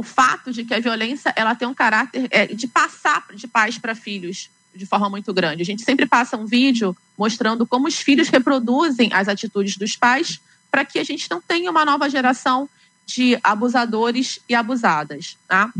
[0.00, 3.76] o fato de que a violência ela tem um caráter é, de passar de pais
[3.76, 5.60] para filhos de forma muito grande.
[5.60, 10.40] A gente sempre passa um vídeo mostrando como os filhos reproduzem as atitudes dos pais
[10.70, 12.66] para que a gente não tenha uma nova geração
[13.04, 15.36] de abusadores e abusadas.
[15.46, 15.70] Tá?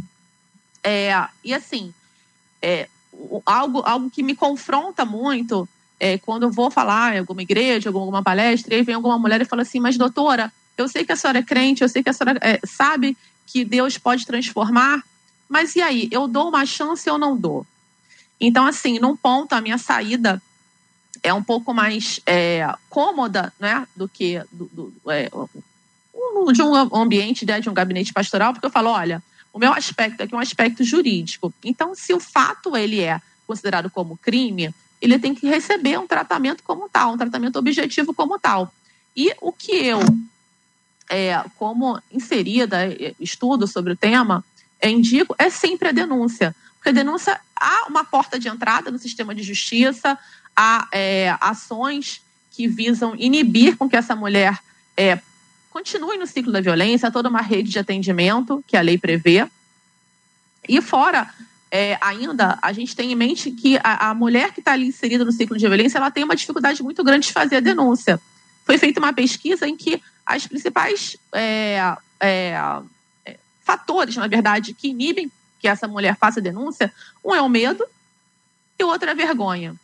[0.85, 1.95] É, e assim,
[2.61, 2.89] é,
[3.47, 5.67] algo, algo que me confronta muito
[5.99, 9.47] é, quando eu vou falar em alguma igreja, alguma palestra, e vem alguma mulher e
[9.47, 12.13] fala assim: Mas, doutora, eu sei que a senhora é crente, eu sei que a
[12.13, 13.17] senhora é, sabe
[13.51, 15.03] que Deus pode transformar,
[15.49, 16.09] mas e aí?
[16.13, 17.67] Eu dou uma chance ou não dou?
[18.41, 20.41] Então, assim, num ponto, a minha saída
[21.23, 25.29] é um pouco mais é, cômoda né, do que do, do, é,
[26.53, 29.21] de um ambiente, né, de um gabinete pastoral, porque eu falo: olha,
[29.53, 31.53] o meu aspecto aqui é um aspecto jurídico.
[31.65, 34.73] Então, se o fato ele é considerado como crime,
[35.03, 38.73] ele tem que receber um tratamento como tal, um tratamento objetivo como tal.
[39.17, 39.99] E o que eu,
[41.11, 44.45] é, como inserida, é, estudo sobre o tema,
[44.83, 46.55] indico é sempre a denúncia.
[46.77, 50.17] Porque a denúncia há uma porta de entrada no sistema de justiça,
[50.57, 54.59] há é, ações que visam inibir com que essa mulher
[54.97, 55.21] é,
[55.71, 59.47] continue no ciclo da violência, toda uma rede de atendimento que a lei prevê.
[60.69, 61.29] E fora,
[61.71, 65.25] é, ainda, a gente tem em mente que a, a mulher que está ali inserida
[65.25, 68.21] no ciclo de violência, ela tem uma dificuldade muito grande de fazer a denúncia.
[68.65, 71.79] Foi feita uma pesquisa em que as principais é,
[72.21, 72.55] é,
[73.25, 76.93] é fatores, na verdade, que inibem que essa mulher faça denúncia,
[77.25, 77.85] um é o medo
[78.79, 79.75] e o outro é a vergonha,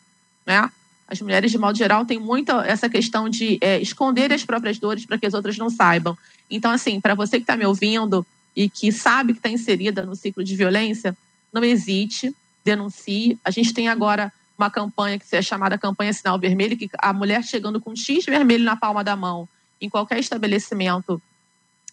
[0.46, 0.70] né?
[1.08, 5.06] As mulheres, de modo geral, têm muito essa questão de é, esconder as próprias dores
[5.06, 6.18] para que as outras não saibam.
[6.50, 10.16] Então, assim, para você que está me ouvindo e que sabe que está inserida no
[10.16, 11.16] ciclo de violência,
[11.52, 13.38] não hesite, denuncie.
[13.44, 17.42] A gente tem agora uma campanha que é chamada campanha Sinal Vermelho, que a mulher
[17.42, 19.48] chegando com X vermelho na palma da mão
[19.80, 21.20] em qualquer estabelecimento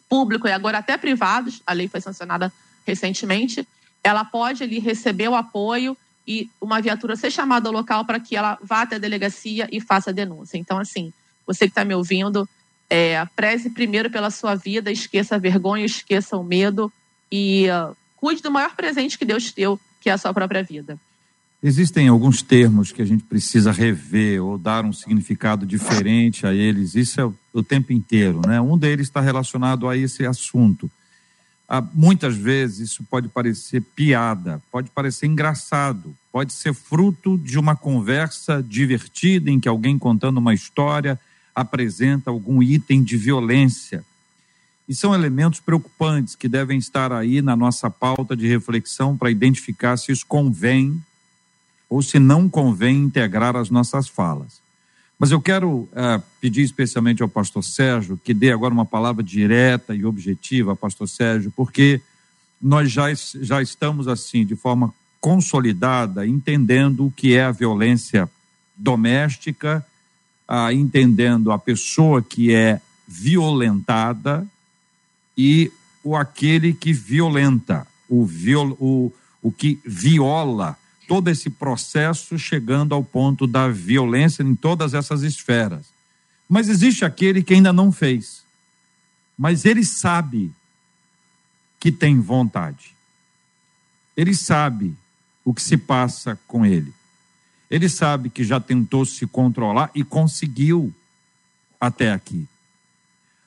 [0.07, 2.51] público e agora até privados, a lei foi sancionada
[2.86, 3.68] recentemente,
[4.03, 5.97] ela pode ali receber o apoio
[6.28, 9.82] e uma viatura ser chamada ao local para que ela vá até a delegacia e
[9.82, 10.57] faça a denúncia.
[10.57, 11.11] Então, assim,
[11.45, 12.47] você que está me ouvindo,
[12.89, 16.91] é, preze primeiro pela sua vida, esqueça a vergonha, esqueça o medo
[17.32, 20.64] e uh, cuide do maior presente que Deus te deu, que é a sua própria
[20.64, 20.97] vida.
[21.66, 26.93] Existem alguns termos que a gente precisa rever ou dar um significado diferente a eles,
[26.93, 28.59] isso é o, o tempo inteiro, né?
[28.59, 30.91] Um deles está relacionado a esse assunto.
[31.66, 37.78] Ah, muitas vezes isso pode parecer piada, pode parecer engraçado, pode ser fruto de uma
[37.78, 41.18] conversa divertida em que alguém contando uma história
[41.55, 44.03] apresenta algum item de violência.
[44.86, 49.95] E são elementos preocupantes que devem estar aí na nossa pauta de reflexão para identificar
[49.95, 51.01] se isso convém
[51.94, 54.60] ou se não convém integrar as nossas falas.
[55.20, 59.94] Mas eu quero uh, pedir especialmente ao pastor Sérgio que dê agora uma palavra direta
[59.94, 62.02] e objetiva, pastor Sérgio, porque
[62.60, 64.91] nós já, já estamos assim, de forma
[65.22, 68.28] consolidada, entendendo o que é a violência
[68.76, 69.86] doméstica,
[70.50, 74.48] uh, entendendo a pessoa que é violentada
[75.38, 75.72] e
[76.04, 79.14] o aquele que violenta, o, viol, o,
[79.44, 80.76] o que viola
[81.14, 85.86] todo esse processo chegando ao ponto da violência em todas essas esferas.
[86.49, 88.43] Mas existe aquele que ainda não fez,
[89.38, 90.51] mas ele sabe
[91.80, 92.95] que tem vontade.
[94.18, 94.97] Ele sabe
[95.45, 96.91] o que se passa com ele.
[97.70, 100.91] Ele sabe que já tentou se controlar e conseguiu
[101.80, 102.47] até aqui.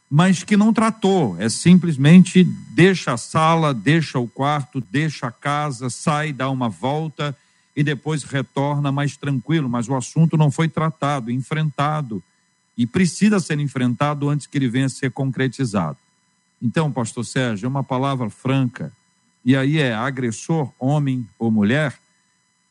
[0.08, 5.90] Mas que não tratou, é simplesmente deixa a sala, deixa o quarto, deixa a casa,
[5.90, 7.36] sai, dá uma volta
[7.76, 12.22] e depois retorna mais tranquilo, mas o assunto não foi tratado, enfrentado
[12.76, 15.98] e precisa ser enfrentado antes que ele venha a ser concretizado.
[16.60, 18.90] Então, pastor Sérgio, é uma palavra franca,
[19.44, 21.98] e aí é agressor, homem ou mulher,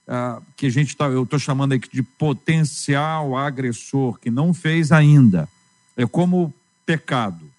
[0.08, 4.92] ah, que a gente está, eu estou chamando aqui de potencial agressor, que não fez
[4.92, 5.48] ainda.
[5.96, 6.54] É como
[6.86, 7.50] pecado,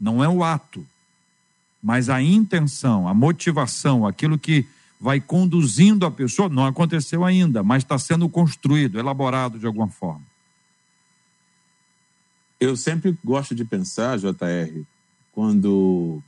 [0.00, 0.86] não é o ato,
[1.82, 4.66] mas a intenção, a motivação, aquilo que
[5.00, 10.22] vai conduzindo a pessoa, não aconteceu ainda, mas está sendo construído, elaborado de alguma forma.
[12.60, 14.82] Eu sempre gosto de pensar, JR,
[15.32, 16.20] quando,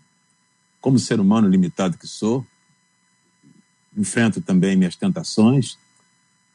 [0.80, 2.46] como ser humano limitado que sou,
[3.96, 5.76] enfrento também minhas tentações,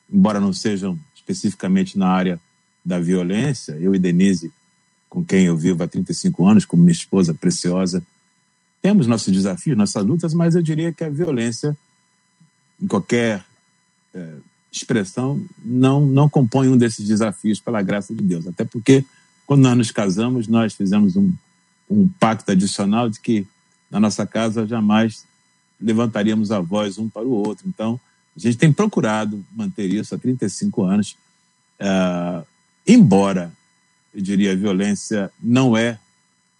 [0.09, 2.39] embora não sejam especificamente na área
[2.83, 4.53] da violência, eu e Denise,
[5.09, 8.05] com quem eu vivo há 35 anos, como minha esposa preciosa,
[8.81, 11.75] temos nossos desafios, nossas lutas, mas eu diria que a violência
[12.81, 13.43] em qualquer
[14.13, 14.33] é,
[14.71, 18.47] expressão, não, não compõe um desses desafios pela graça de Deus.
[18.47, 19.05] Até porque,
[19.45, 21.33] quando nós nos casamos, nós fizemos um,
[21.89, 23.47] um pacto adicional de que
[23.89, 25.25] na nossa casa jamais
[25.79, 27.67] levantaríamos a voz um para o outro.
[27.67, 27.99] Então,
[28.35, 31.15] a gente tem procurado manter isso há 35 anos,
[31.79, 32.43] é,
[32.87, 33.51] embora,
[34.13, 35.99] eu diria, a violência não é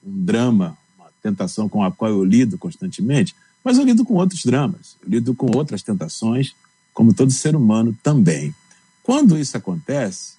[0.05, 3.36] um drama, uma tentação com a qual eu lido constantemente,
[3.66, 6.55] mas eu lido com outros dramas, eu lido com outras tentações,
[6.93, 8.53] como todo ser humano também.
[9.01, 10.36] Quando isso acontece,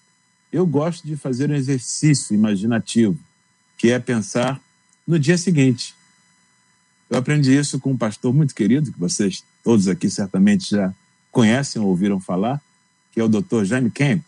[0.52, 3.18] eu gosto de fazer um exercício imaginativo,
[3.76, 4.60] que é pensar
[5.04, 5.92] no dia seguinte.
[7.10, 10.94] Eu aprendi isso com um pastor muito querido, que vocês todos aqui certamente já
[11.32, 12.62] conhecem ou ouviram falar,
[13.10, 13.64] que é o Dr.
[13.64, 14.24] Jaime Kemp.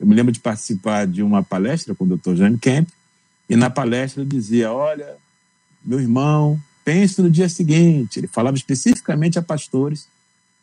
[0.00, 2.34] Eu me lembro de participar de uma palestra com o Dr.
[2.34, 2.88] Jaime Kemp,
[3.48, 5.16] e na palestra ele dizia: Olha,
[5.84, 8.18] meu irmão, Pense no dia seguinte.
[8.18, 10.08] Ele falava especificamente a pastores,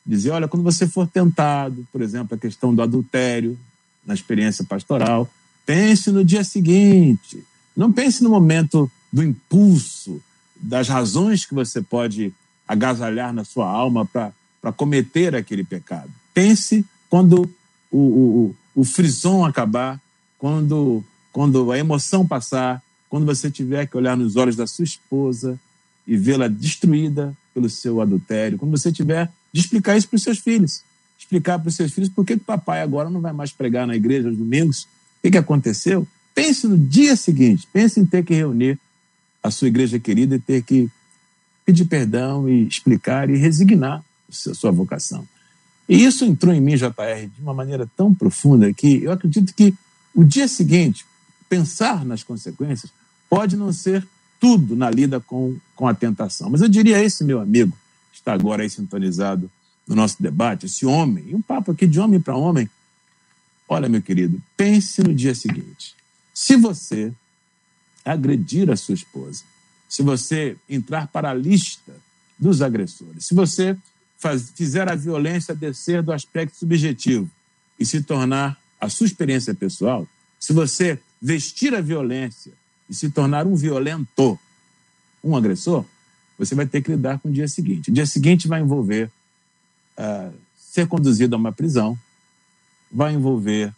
[0.05, 3.57] dizia: olha, quando você for tentado, por exemplo, a questão do adultério
[4.05, 5.29] na experiência pastoral,
[5.65, 7.43] pense no dia seguinte.
[7.75, 10.21] Não pense no momento do impulso,
[10.55, 12.33] das razões que você pode
[12.67, 16.11] agasalhar na sua alma para cometer aquele pecado.
[16.33, 17.49] Pense quando
[17.89, 19.99] o, o, o frison acabar,
[20.37, 25.59] quando, quando a emoção passar, quando você tiver que olhar nos olhos da sua esposa
[26.09, 30.39] e vê-la destruída pelo seu adultério, quando você tiver de explicar isso para os seus
[30.39, 30.81] filhos,
[31.19, 33.95] explicar para os seus filhos por que o papai agora não vai mais pregar na
[33.95, 38.33] igreja aos domingos, o que, que aconteceu, pense no dia seguinte, pense em ter que
[38.33, 38.79] reunir
[39.43, 40.89] a sua igreja querida e ter que
[41.63, 45.27] pedir perdão e explicar e resignar a sua vocação.
[45.87, 49.75] E isso entrou em mim, JR, de uma maneira tão profunda que eu acredito que
[50.15, 51.05] o dia seguinte,
[51.47, 52.91] pensar nas consequências,
[53.29, 54.07] pode não ser
[54.39, 56.49] tudo na lida com, com a tentação.
[56.49, 57.75] Mas eu diria esse meu amigo,
[58.11, 59.49] que está agora aí sintonizado
[59.87, 62.69] no nosso debate, esse homem, e um papo aqui de homem para homem.
[63.67, 65.95] Olha, meu querido, pense no dia seguinte.
[66.33, 67.11] Se você
[68.05, 69.43] agredir a sua esposa,
[69.87, 71.93] se você entrar para a lista
[72.37, 73.75] dos agressores, se você
[74.17, 77.29] faz, fizer a violência descer do aspecto subjetivo
[77.79, 80.07] e se tornar a sua experiência pessoal,
[80.39, 82.53] se você vestir a violência
[82.89, 84.39] e se tornar um violento,
[85.23, 85.85] um agressor,
[86.37, 87.91] você vai ter que lidar com o dia seguinte.
[87.91, 89.11] O dia seguinte vai envolver
[89.97, 91.97] uh, ser conduzido a uma prisão,
[92.91, 93.73] vai envolver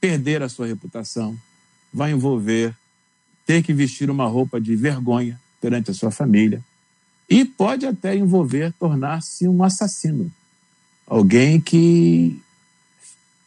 [0.00, 1.38] perder a sua reputação,
[1.92, 2.76] vai envolver
[3.46, 6.62] ter que vestir uma roupa de vergonha perante a sua família,
[7.28, 10.30] e pode até envolver tornar-se um assassino.
[11.06, 12.38] Alguém que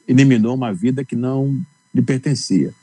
[0.07, 1.61] eliminou uma vida que não
[1.93, 2.73] lhe pertencia.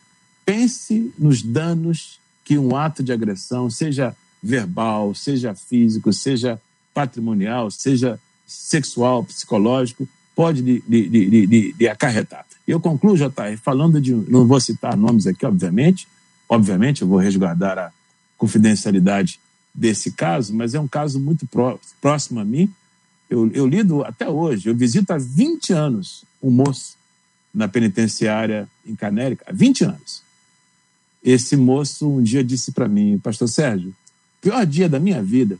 [0.44, 6.60] Pense nos danos que um ato de agressão, seja verbal, seja físico, seja
[6.92, 12.44] patrimonial, seja sexual, psicológico, pode lhe, lhe acarretar.
[12.66, 14.14] Eu concluo, JR, falando de.
[14.14, 16.08] Não vou citar nomes aqui, obviamente.
[16.48, 17.92] Obviamente, eu vou resguardar a
[18.36, 19.38] confidencialidade
[19.74, 21.46] desse caso, mas é um caso muito
[22.00, 22.72] próximo a mim.
[23.28, 26.96] Eu, eu lido até hoje, eu visito há 20 anos um moço
[27.52, 30.23] na penitenciária em Canérica, há 20 anos.
[31.24, 33.94] Esse moço um dia disse para mim, Pastor Sérgio,
[34.40, 35.58] pior dia da minha vida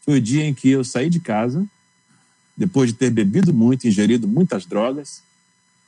[0.00, 1.66] foi o dia em que eu saí de casa,
[2.56, 5.22] depois de ter bebido muito, ingerido muitas drogas,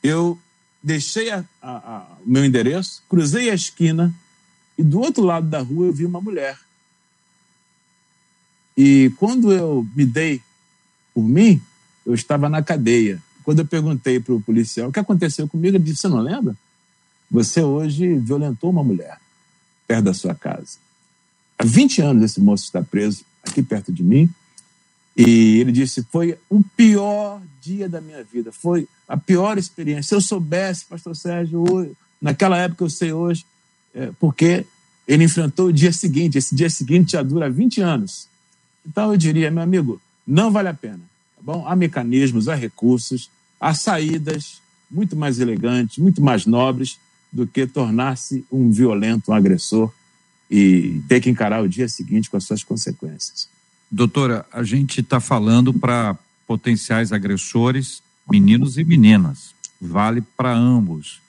[0.03, 0.39] eu
[0.81, 4.13] deixei a, a, a, o meu endereço, cruzei a esquina
[4.77, 6.57] e do outro lado da rua eu vi uma mulher
[8.75, 10.41] e quando eu me dei
[11.13, 11.61] por mim,
[12.05, 13.21] eu estava na cadeia.
[13.43, 16.55] Quando eu perguntei para o policial o que aconteceu comigo, ele disse: Você não lembra?
[17.31, 19.17] Você hoje violentou uma mulher
[19.87, 20.77] perto da sua casa.
[21.57, 24.29] Há 20 anos esse moço está preso aqui perto de mim.
[25.15, 30.03] E ele disse: Foi o pior dia da minha vida, foi a pior experiência.
[30.03, 33.45] Se eu soubesse, Pastor Sérgio, hoje, naquela época eu sei hoje,
[33.95, 34.65] é, porque
[35.07, 36.37] ele enfrentou o dia seguinte.
[36.37, 38.27] Esse dia seguinte já dura 20 anos.
[38.85, 40.99] Então eu diria, meu amigo, não vale a pena.
[41.35, 41.65] Tá bom?
[41.65, 43.29] Há mecanismos, há recursos,
[43.59, 46.97] há saídas muito mais elegantes, muito mais nobres
[47.31, 49.91] do que tornar-se um violento, um agressor
[50.49, 53.47] e ter que encarar o dia seguinte com as suas consequências.
[53.89, 59.55] Doutora, a gente está falando para potenciais agressores, meninos e meninas.
[59.79, 61.21] Vale para ambos.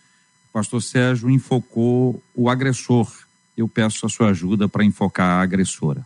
[0.50, 3.11] O pastor Sérgio enfocou o agressor.
[3.57, 6.05] Eu peço a sua ajuda para enfocar a agressora.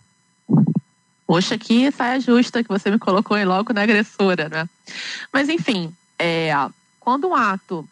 [1.26, 4.68] Poxa, que saia justa que você me colocou aí logo na agressora, né?
[5.32, 6.53] Mas, enfim, é,
[7.01, 7.86] quando um ato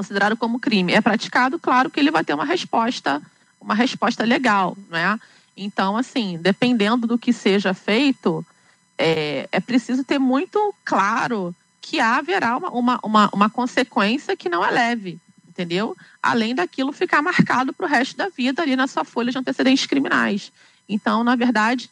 [0.00, 3.20] considerado como crime é praticado, claro que ele vai ter uma resposta,
[3.60, 5.20] uma resposta legal, né?
[5.54, 8.44] Então, assim, dependendo do que seja feito,
[8.96, 14.64] é, é preciso ter muito claro que haverá uma, uma, uma, uma consequência que não
[14.64, 15.94] é leve, entendeu?
[16.22, 19.84] Além daquilo ficar marcado para o resto da vida ali na sua folha de antecedentes
[19.84, 20.50] criminais.
[20.88, 21.90] Então, na verdade,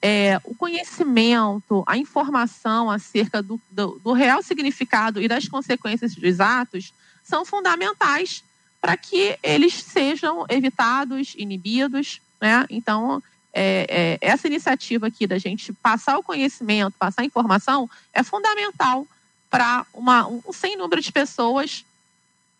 [0.00, 6.40] é, o conhecimento, a informação acerca do, do, do, real significado e das consequências dos
[6.40, 6.94] atos
[7.30, 8.42] são fundamentais
[8.80, 12.20] para que eles sejam evitados, inibidos.
[12.40, 12.66] Né?
[12.68, 13.22] Então,
[13.52, 19.06] é, é, essa iniciativa aqui da gente passar o conhecimento, passar a informação, é fundamental
[19.48, 21.84] para um sem número de pessoas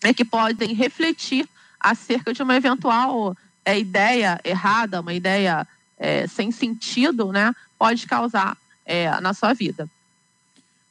[0.02, 1.48] né, que podem refletir
[1.78, 5.66] acerca de uma eventual é, ideia errada, uma ideia
[5.98, 9.88] é, sem sentido, né, pode causar é, na sua vida.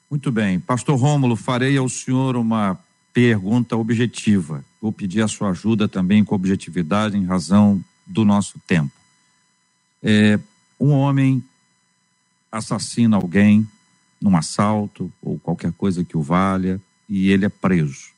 [0.09, 0.59] Muito bem.
[0.59, 2.80] Pastor Rômulo, farei ao senhor uma
[3.14, 4.64] pergunta objetiva.
[4.82, 8.91] Vou pedir a sua ajuda também com objetividade em razão do nosso tempo.
[10.01, 10.39] É,
[10.80, 11.43] um homem
[12.51, 13.68] assassina alguém
[14.22, 18.10] num assalto ou qualquer coisa que o valha e ele é preso.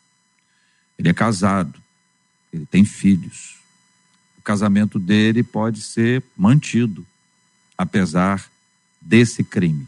[0.98, 1.80] Ele é casado,
[2.54, 3.62] ele tem filhos
[4.42, 7.06] o casamento dele pode ser mantido,
[7.78, 8.50] apesar
[9.00, 9.88] desse crime.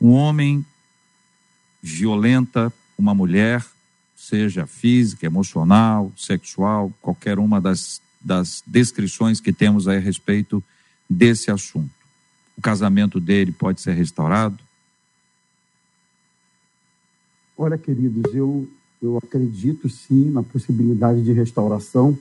[0.00, 0.64] Um homem
[1.82, 3.64] violenta uma mulher,
[4.14, 10.62] seja física, emocional, sexual, qualquer uma das, das descrições que temos a respeito
[11.08, 11.90] desse assunto.
[12.56, 14.58] O casamento dele pode ser restaurado?
[17.56, 18.68] Olha, queridos, eu,
[19.02, 22.16] eu acredito sim na possibilidade de restauração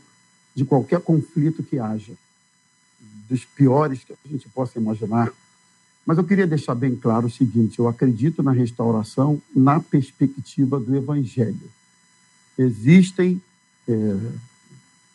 [0.55, 2.13] de qualquer conflito que haja,
[3.29, 5.31] dos piores que a gente possa imaginar.
[6.09, 10.95] Mas eu queria deixar bem claro o seguinte: eu acredito na restauração na perspectiva do
[10.95, 11.69] Evangelho.
[12.57, 13.39] Existem
[13.87, 14.17] é,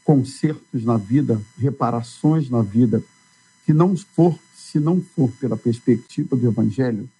[0.04, 3.02] consertos na vida, reparações na vida,
[3.66, 7.10] que não for, se não for pela perspectiva do Evangelho,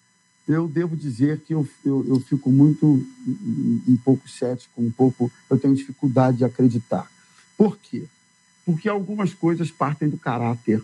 [0.47, 3.05] eu devo dizer que eu, eu, eu fico muito
[3.89, 7.11] um, pouco cético, um pouco, eu tenho dificuldade de acreditar.
[7.59, 8.05] Por quê?
[8.65, 10.81] Porque algumas coisas partem do caráter,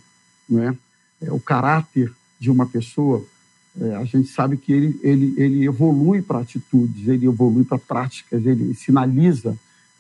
[0.49, 0.77] não é?
[1.21, 3.25] é o caráter de uma pessoa,
[3.79, 8.45] é, a gente sabe que ele, ele, ele evolui para atitudes, ele evolui para práticas,
[8.45, 9.57] ele sinaliza.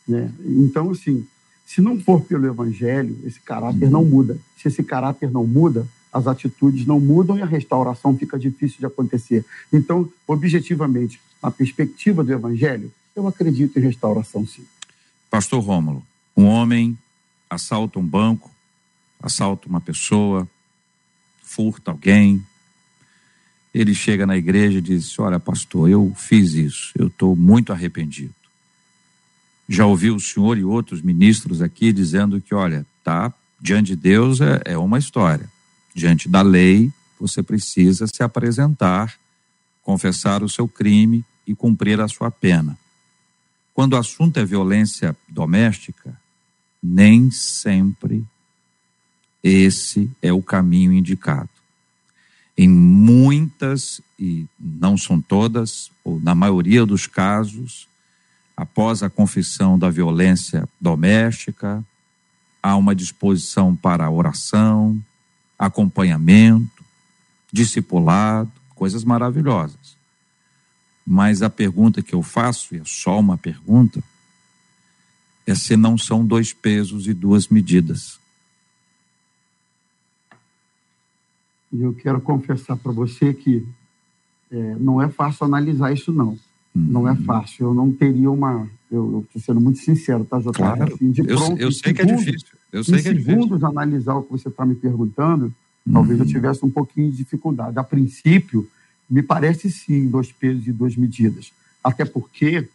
[0.08, 0.32] Né?
[0.44, 1.26] Então, assim,
[1.66, 4.38] se não for pelo evangelho, esse caráter não muda.
[4.56, 8.86] Se esse caráter não muda, as atitudes não mudam e a restauração fica difícil de
[8.86, 9.44] acontecer.
[9.72, 14.64] Então, objetivamente, na perspectiva do evangelho, eu acredito em restauração, sim.
[15.30, 16.02] Pastor Rômulo,
[16.36, 16.98] um homem
[17.48, 18.50] assalta um banco,
[19.22, 20.48] assalta uma pessoa,
[21.50, 22.44] furta alguém.
[23.74, 28.34] Ele chega na igreja e diz: Olha, pastor, eu fiz isso, eu estou muito arrependido.
[29.68, 34.40] Já ouvi o senhor e outros ministros aqui dizendo que, olha, tá, diante de Deus
[34.40, 35.48] é, é uma história.
[35.94, 39.14] Diante da lei, você precisa se apresentar,
[39.82, 42.78] confessar o seu crime e cumprir a sua pena.
[43.74, 46.18] Quando o assunto é violência doméstica,
[46.82, 48.24] nem sempre
[49.42, 51.48] esse é o caminho indicado.
[52.56, 57.88] Em muitas, e não são todas, ou na maioria dos casos,
[58.56, 61.82] após a confissão da violência doméstica,
[62.62, 65.02] há uma disposição para oração,
[65.58, 66.84] acompanhamento,
[67.50, 69.96] discipulado, coisas maravilhosas.
[71.06, 74.04] Mas a pergunta que eu faço, e é só uma pergunta,
[75.46, 78.19] é se não são dois pesos e duas medidas.
[81.72, 83.66] E eu quero confessar para você que
[84.50, 86.30] é, não é fácil analisar isso, não.
[86.30, 86.38] Uhum.
[86.74, 87.66] Não é fácil.
[87.66, 88.68] Eu não teria uma.
[88.90, 90.58] Eu estou sendo muito sincero, tá, Jota?
[90.58, 90.94] Claro.
[90.94, 92.48] Assim, de pronto, eu, eu sei que é difícil.
[92.72, 93.66] Eu sei em que é segundos, difícil.
[93.66, 95.52] analisar o que você está me perguntando,
[95.86, 95.92] uhum.
[95.92, 97.78] talvez eu tivesse um pouquinho de dificuldade.
[97.78, 98.68] A princípio,
[99.08, 101.52] me parece sim dois pesos e duas medidas.
[101.82, 102.68] Até porque,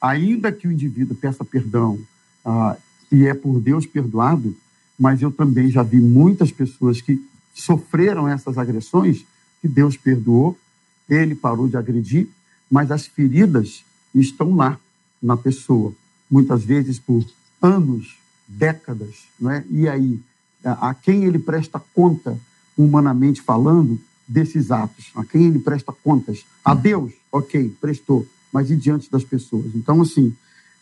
[0.00, 1.98] ainda que o indivíduo peça perdão
[2.44, 2.76] ah,
[3.10, 4.56] e é por Deus perdoado,
[4.98, 7.20] mas eu também já vi muitas pessoas que
[7.60, 9.24] sofreram essas agressões,
[9.60, 10.56] que Deus perdoou,
[11.08, 12.28] ele parou de agredir,
[12.70, 13.84] mas as feridas
[14.14, 14.78] estão lá
[15.22, 15.94] na pessoa,
[16.30, 17.24] muitas vezes por
[17.60, 19.64] anos, décadas, não é?
[19.70, 20.20] E aí,
[20.62, 22.38] a quem ele presta conta,
[22.76, 23.98] humanamente falando,
[24.28, 25.10] desses atos?
[25.14, 26.44] A quem ele presta contas?
[26.64, 29.74] A Deus, ok, prestou, mas e diante das pessoas?
[29.74, 30.34] Então, assim,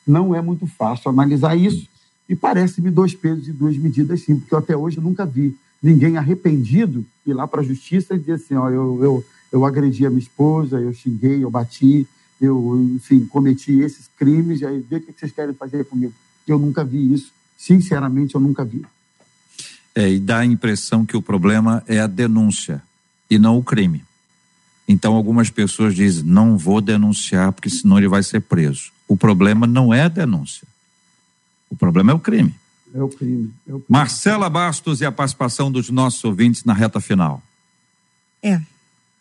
[0.07, 1.89] não é muito fácil analisar isso
[2.29, 6.17] e parece-me dois pesos e duas medidas, sim, porque eu até hoje nunca vi ninguém
[6.17, 10.11] arrependido ir lá para a justiça e dizer assim, ó, eu, eu, eu agredi a
[10.11, 12.09] minha esposa, eu xinguei, eu bati,
[12.41, 16.15] eu, enfim, cometi esses crimes, e aí vê o que vocês querem fazer comigo.
[16.49, 18.83] Eu nunca vi isso, sinceramente eu nunca vi.
[19.95, 22.83] É, e dá a impressão que o problema é a denúncia
[23.31, 24.03] e não o crime.
[24.89, 28.91] Então algumas pessoas dizem, não vou denunciar porque senão ele vai ser preso.
[29.07, 30.67] O problema não é a denúncia.
[31.69, 32.55] O problema é o crime.
[32.95, 33.53] É o crime.
[33.67, 33.85] É o crime.
[33.89, 37.43] Marcela Bastos e a participação dos nossos ouvintes na reta final.
[38.43, 38.61] É.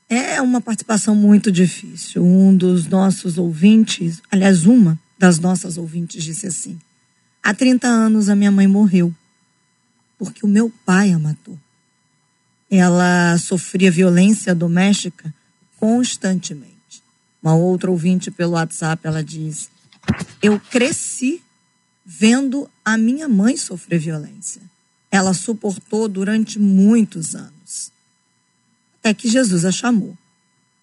[0.07, 2.23] É uma participação muito difícil.
[2.23, 6.79] Um dos nossos ouvintes, aliás, uma das nossas ouvintes disse assim:
[7.41, 9.13] Há 30 anos a minha mãe morreu
[10.23, 11.59] porque o meu pai a matou.
[12.71, 15.33] Ela sofria violência doméstica
[15.77, 17.03] constantemente.
[17.41, 19.69] Uma outra ouvinte pelo WhatsApp, ela diz:
[20.41, 21.41] Eu cresci
[22.05, 24.61] vendo a minha mãe sofrer violência.
[25.09, 27.91] Ela suportou durante muitos anos.
[28.99, 30.17] Até que Jesus a chamou.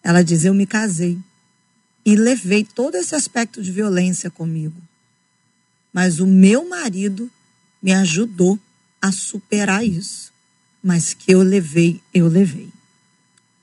[0.03, 1.18] Ela diz: Eu me casei
[2.05, 4.81] e levei todo esse aspecto de violência comigo.
[5.93, 7.31] Mas o meu marido
[7.83, 8.59] me ajudou
[9.03, 10.33] a superar isso.
[10.83, 12.71] Mas que eu levei, eu levei.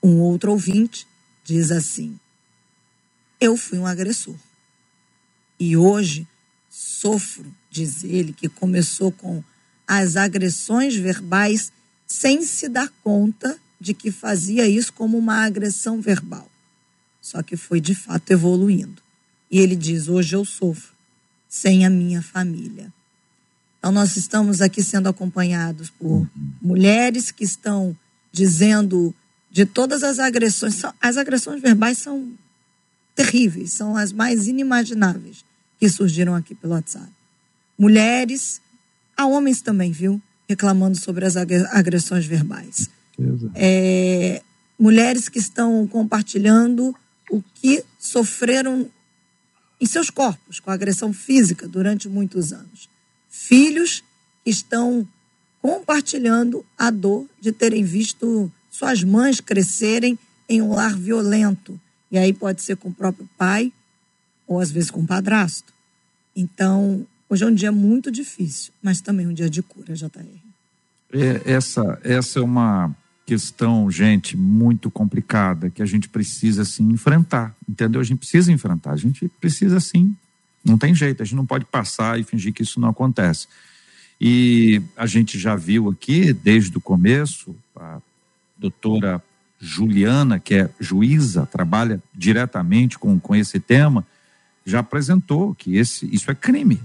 [0.02, 1.06] Um outro ouvinte
[1.44, 2.18] diz assim:
[3.40, 4.36] Eu fui um agressor.
[5.58, 6.26] E hoje
[7.00, 9.42] sofro, diz ele, que começou com
[9.86, 11.72] as agressões verbais
[12.06, 16.50] sem se dar conta de que fazia isso como uma agressão verbal.
[17.22, 19.00] Só que foi de fato evoluindo.
[19.50, 20.92] E ele diz: Hoje eu sofro
[21.48, 22.92] sem a minha família.
[23.78, 26.28] Então, nós estamos aqui sendo acompanhados por
[26.60, 27.96] mulheres que estão
[28.32, 29.14] dizendo
[29.50, 30.82] de todas as agressões.
[31.00, 32.32] As agressões verbais são
[33.14, 35.47] terríveis, são as mais inimagináveis
[35.78, 37.08] que surgiram aqui pelo WhatsApp.
[37.78, 38.60] Mulheres,
[39.16, 40.20] há homens também, viu?
[40.48, 42.88] Reclamando sobre as agressões verbais.
[43.54, 44.42] É,
[44.78, 46.94] mulheres que estão compartilhando
[47.30, 48.88] o que sofreram
[49.80, 52.88] em seus corpos com agressão física durante muitos anos.
[53.28, 54.02] Filhos
[54.44, 55.06] que estão
[55.60, 60.18] compartilhando a dor de terem visto suas mães crescerem
[60.48, 61.78] em um lar violento
[62.10, 63.72] e aí pode ser com o próprio pai
[64.48, 65.72] ou às vezes com padrasto.
[66.34, 70.08] Então, hoje é um dia muito difícil, mas também um dia de cura, JR.
[71.12, 72.94] É, essa, essa é uma
[73.26, 78.00] questão, gente, muito complicada que a gente precisa sim enfrentar, entendeu?
[78.00, 80.16] A gente precisa enfrentar, a gente precisa sim,
[80.64, 83.46] não tem jeito, a gente não pode passar e fingir que isso não acontece.
[84.20, 88.00] E a gente já viu aqui, desde o começo, a
[88.56, 89.22] doutora
[89.60, 94.06] Juliana, que é juíza, trabalha diretamente com, com esse tema,
[94.68, 96.80] já apresentou que esse, isso é crime.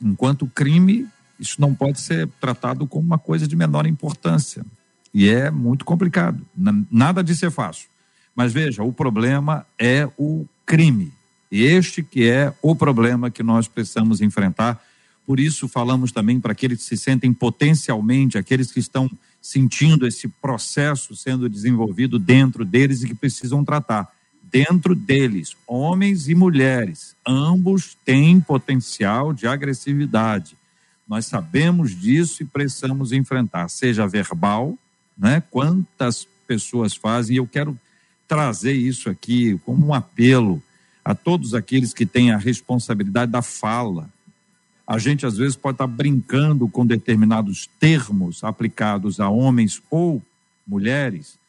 [0.00, 1.06] Enquanto crime,
[1.38, 4.64] isso não pode ser tratado como uma coisa de menor importância.
[5.12, 6.44] E é muito complicado.
[6.90, 7.88] Nada de ser fácil.
[8.34, 11.12] Mas veja, o problema é o crime.
[11.50, 14.82] E este que é o problema que nós precisamos enfrentar.
[15.26, 19.08] Por isso falamos também para aqueles que se sentem potencialmente, aqueles que estão
[19.40, 24.13] sentindo esse processo sendo desenvolvido dentro deles e que precisam tratar.
[24.54, 30.56] Dentro deles, homens e mulheres, ambos têm potencial de agressividade.
[31.08, 34.78] Nós sabemos disso e precisamos enfrentar, seja verbal,
[35.18, 35.42] né?
[35.50, 37.76] Quantas pessoas fazem, e eu quero
[38.28, 40.62] trazer isso aqui como um apelo
[41.04, 44.08] a todos aqueles que têm a responsabilidade da fala,
[44.86, 50.22] a gente às vezes pode estar brincando com determinados termos aplicados a homens ou
[50.64, 51.42] mulheres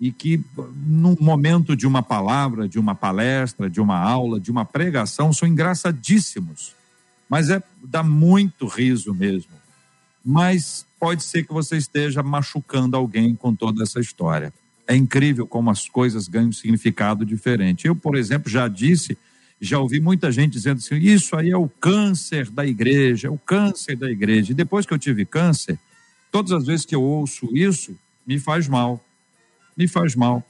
[0.00, 0.42] e que
[0.86, 5.46] no momento de uma palavra, de uma palestra, de uma aula, de uma pregação são
[5.46, 6.74] engraçadíssimos.
[7.28, 9.52] Mas é dá muito riso mesmo.
[10.24, 14.52] Mas pode ser que você esteja machucando alguém com toda essa história.
[14.86, 17.86] É incrível como as coisas ganham significado diferente.
[17.86, 19.16] Eu, por exemplo, já disse
[19.60, 23.36] já ouvi muita gente dizendo assim: isso aí é o câncer da igreja, é o
[23.36, 24.52] câncer da igreja.
[24.52, 25.78] E depois que eu tive câncer,
[26.32, 27.94] todas as vezes que eu ouço isso,
[28.26, 29.04] me faz mal.
[29.76, 30.44] Me faz mal.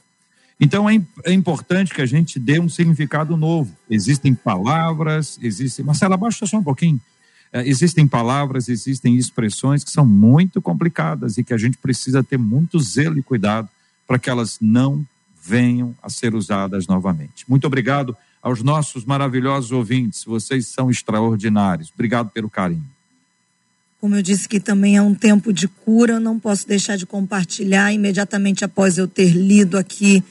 [0.59, 3.75] Então é, é importante que a gente dê um significado novo.
[3.89, 5.83] Existem palavras, existem.
[5.83, 7.01] Marcela, abaixa só um pouquinho.
[7.51, 12.37] É, existem palavras, existem expressões que são muito complicadas e que a gente precisa ter
[12.37, 13.67] muito zelo e cuidado
[14.07, 15.05] para que elas não
[15.43, 17.43] venham a ser usadas novamente.
[17.47, 20.23] Muito obrigado aos nossos maravilhosos ouvintes.
[20.23, 21.91] Vocês são extraordinários.
[21.93, 22.85] Obrigado pelo carinho.
[24.01, 27.93] Como eu disse que também é um tempo de cura, não posso deixar de compartilhar
[27.93, 30.23] imediatamente após eu ter lido aqui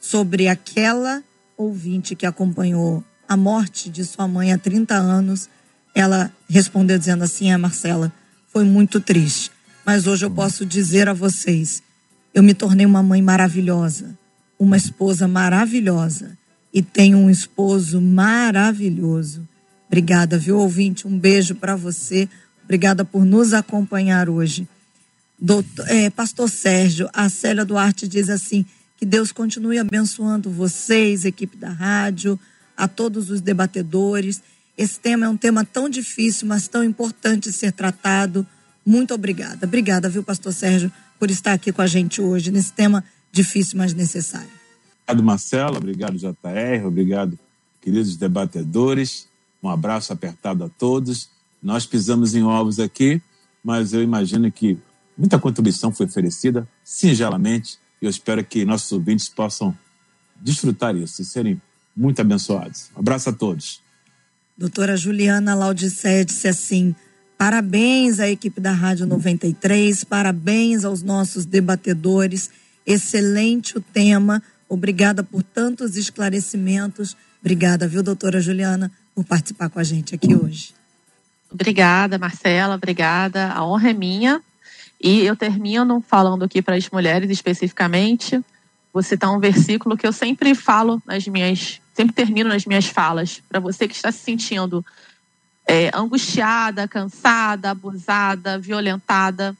[0.00, 1.22] sobre aquela
[1.54, 5.46] ouvinte que acompanhou a morte de sua mãe há 30 anos.
[5.94, 8.10] Ela respondeu dizendo assim: "É, Marcela,
[8.50, 9.50] foi muito triste,
[9.84, 11.82] mas hoje eu posso dizer a vocês,
[12.32, 14.18] eu me tornei uma mãe maravilhosa,
[14.58, 16.38] uma esposa maravilhosa
[16.72, 19.46] e tem um esposo maravilhoso.
[19.86, 21.06] Obrigada, viu, ouvinte?
[21.06, 22.26] Um beijo para você.
[22.68, 24.68] Obrigada por nos acompanhar hoje.
[25.38, 28.66] Doutor, é, Pastor Sérgio, a Célia Duarte diz assim:
[28.98, 32.38] que Deus continue abençoando vocês, equipe da rádio,
[32.76, 34.42] a todos os debatedores.
[34.76, 38.46] Esse tema é um tema tão difícil, mas tão importante ser tratado.
[38.84, 39.66] Muito obrigada.
[39.66, 43.02] Obrigada, viu, Pastor Sérgio, por estar aqui com a gente hoje nesse tema
[43.32, 44.50] difícil, mas necessário.
[45.04, 45.76] Obrigado, Marcelo.
[45.78, 46.86] Obrigado, JR.
[46.86, 47.38] Obrigado,
[47.80, 49.26] queridos debatedores.
[49.62, 51.30] Um abraço apertado a todos.
[51.62, 53.20] Nós pisamos em ovos aqui,
[53.62, 54.78] mas eu imagino que
[55.16, 59.76] muita contribuição foi oferecida, singelamente, e eu espero que nossos ouvintes possam
[60.36, 61.60] desfrutar isso e serem
[61.96, 62.90] muito abençoados.
[62.96, 63.80] Um abraço a todos.
[64.56, 66.94] Doutora Juliana Laudicé disse assim:
[67.36, 72.50] parabéns à equipe da Rádio 93, parabéns aos nossos debatedores.
[72.86, 77.16] Excelente o tema Obrigada por tantos esclarecimentos.
[77.40, 80.74] Obrigada, viu, doutora Juliana, por participar com a gente aqui hoje.
[81.50, 83.52] Obrigada, Marcela, obrigada.
[83.52, 84.42] A honra é minha.
[85.00, 88.42] E eu termino falando aqui para as mulheres especificamente.
[88.92, 93.42] Vou citar um versículo que eu sempre falo nas minhas, sempre termino nas minhas falas.
[93.48, 94.84] Para você que está se sentindo
[95.66, 99.56] é, angustiada, cansada, abusada, violentada,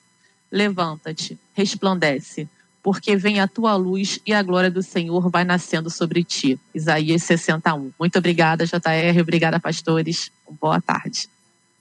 [0.51, 2.49] levanta-te, resplandece
[2.83, 6.59] porque vem a tua luz e a glória do Senhor vai nascendo sobre ti.
[6.75, 7.93] Isaías 61.
[7.99, 9.21] Muito obrigada, JR.
[9.21, 10.31] Obrigada, pastores.
[10.59, 11.29] Boa tarde.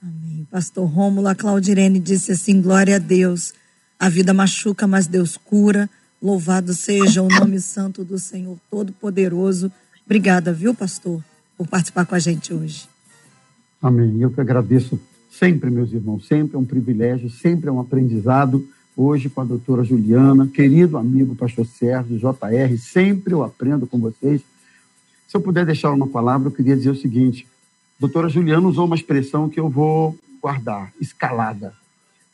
[0.02, 0.46] Amém.
[0.50, 3.52] Pastor Rômulo, a Claudirene disse assim: glória a Deus.
[3.98, 5.90] A vida machuca, mas Deus cura.
[6.22, 9.72] Louvado seja o nome santo do Senhor Todo-Poderoso.
[10.04, 11.22] Obrigada, viu, pastor,
[11.56, 12.88] por participar com a gente hoje.
[13.82, 14.20] Amém.
[14.20, 18.66] Eu que agradeço sempre, meus irmãos, sempre é um privilégio, sempre é um aprendizado.
[18.96, 24.40] Hoje com a doutora Juliana, querido amigo pastor Sérgio, JR, sempre eu aprendo com vocês.
[25.28, 27.46] Se eu puder deixar uma palavra, eu queria dizer o seguinte:
[27.98, 31.74] doutora Juliana usou uma expressão que eu vou guardar: escalada.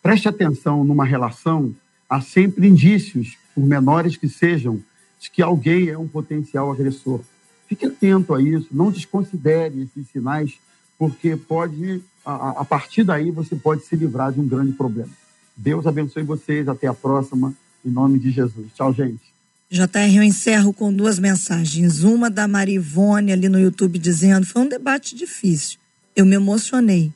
[0.03, 1.75] Preste atenção numa relação,
[2.09, 4.83] há sempre indícios, por menores que sejam,
[5.19, 7.21] de que alguém é um potencial agressor.
[7.67, 10.59] Fique atento a isso, não desconsidere esses sinais,
[10.99, 15.11] porque pode, a, a partir daí, você pode se livrar de um grande problema.
[15.57, 17.55] Deus abençoe vocês, até a próxima,
[17.85, 18.67] em nome de Jesus.
[18.75, 19.34] Tchau, gente.
[19.75, 22.05] JR, eu encerro com duas mensagens.
[22.05, 25.81] Uma da Marivone ali no YouTube dizendo: foi um debate difícil.
[26.15, 27.13] Eu me emocionei,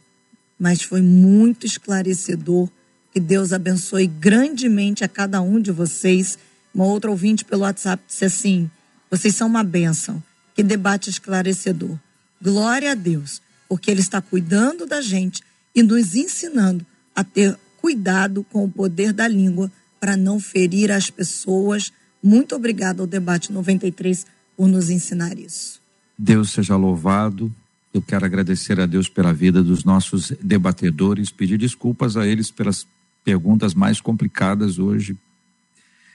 [0.58, 2.68] mas foi muito esclarecedor
[3.12, 6.36] que Deus abençoe grandemente a cada um de vocês.
[6.74, 8.68] Uma outra ouvinte pelo WhatsApp disse assim:
[9.08, 10.20] vocês são uma bênção.
[10.52, 11.96] Que debate esclarecedor.
[12.42, 16.84] Glória a Deus, porque Ele está cuidando da gente e nos ensinando
[17.14, 21.92] a ter cuidado com o poder da língua para não ferir as pessoas.
[22.22, 25.80] Muito obrigada ao Debate 93 por nos ensinar isso.
[26.18, 27.52] Deus seja louvado.
[27.94, 32.86] Eu quero agradecer a Deus pela vida dos nossos debatedores, pedir desculpas a eles pelas
[33.24, 35.16] perguntas mais complicadas hoje.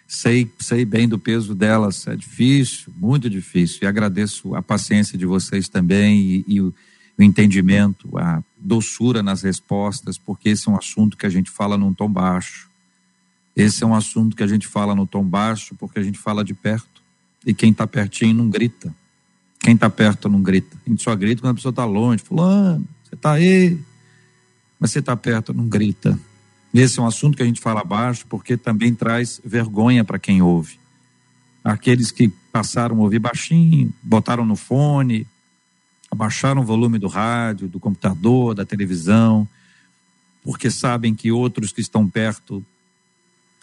[0.07, 3.79] Sei, sei bem do peso delas, é difícil, muito difícil.
[3.81, 6.73] E agradeço a paciência de vocês também e, e o,
[7.17, 11.77] o entendimento, a doçura nas respostas, porque esse é um assunto que a gente fala
[11.77, 12.69] num tom baixo.
[13.55, 16.43] Esse é um assunto que a gente fala no tom baixo porque a gente fala
[16.43, 17.01] de perto.
[17.45, 18.93] E quem está pertinho não grita.
[19.59, 20.77] Quem está perto não grita.
[20.85, 22.23] A gente só grita quando a pessoa está longe.
[22.23, 23.77] Fulano, você está aí.
[24.79, 26.19] Mas você está perto, não grita.
[26.73, 30.41] Esse é um assunto que a gente fala baixo porque também traz vergonha para quem
[30.41, 30.79] ouve.
[31.63, 35.27] Aqueles que passaram a ouvir baixinho, botaram no fone,
[36.09, 39.47] abaixaram o volume do rádio, do computador, da televisão,
[40.43, 42.65] porque sabem que outros que estão perto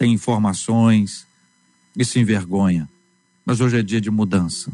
[0.01, 1.26] têm informações,
[1.94, 2.88] isso envergonha.
[3.44, 4.72] Mas hoje é dia de mudança,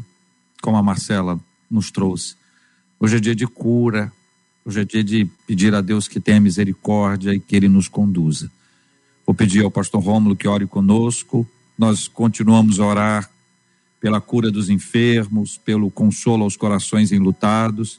[0.61, 2.35] como a Marcela nos trouxe.
[2.99, 4.11] Hoje é dia de cura,
[4.67, 8.51] Hoje é dia de pedir a Deus que tenha misericórdia e que Ele nos conduza.
[9.25, 11.47] Vou pedir ao pastor Rômulo que ore conosco.
[11.77, 13.31] Nós continuamos a orar
[14.01, 17.97] pela cura dos enfermos, pelo consolo aos corações enlutados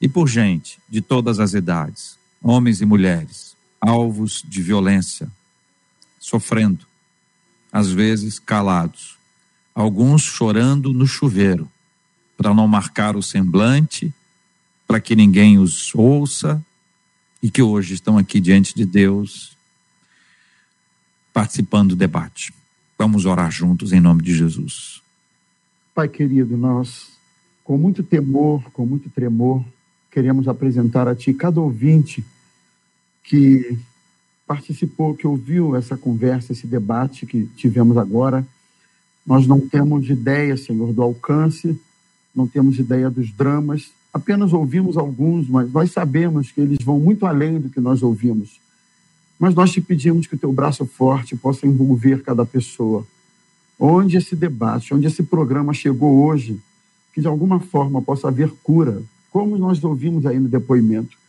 [0.00, 5.30] e por gente de todas as idades, homens e mulheres, alvos de violência,
[6.20, 6.86] sofrendo,
[7.72, 9.16] às vezes calados,
[9.74, 11.68] alguns chorando no chuveiro,
[12.36, 14.14] para não marcar o semblante
[14.86, 16.64] para que ninguém os ouça
[17.42, 19.56] e que hoje estão aqui diante de Deus
[21.32, 22.52] participando do debate.
[22.98, 25.00] Vamos orar juntos em nome de Jesus.
[25.94, 27.08] Pai querido, nós,
[27.64, 29.64] com muito temor, com muito tremor,
[30.10, 32.24] queremos apresentar a Ti cada ouvinte
[33.22, 33.78] que
[34.50, 38.44] participou, que ouviu essa conversa, esse debate que tivemos agora.
[39.24, 41.80] Nós não temos ideia, Senhor, do alcance,
[42.34, 47.26] não temos ideia dos dramas, apenas ouvimos alguns, mas nós sabemos que eles vão muito
[47.26, 48.58] além do que nós ouvimos.
[49.38, 53.06] Mas nós te pedimos que o teu braço forte possa envolver cada pessoa.
[53.78, 56.60] Onde esse debate, onde esse programa chegou hoje,
[57.14, 61.19] que de alguma forma possa haver cura, como nós ouvimos aí no depoimento,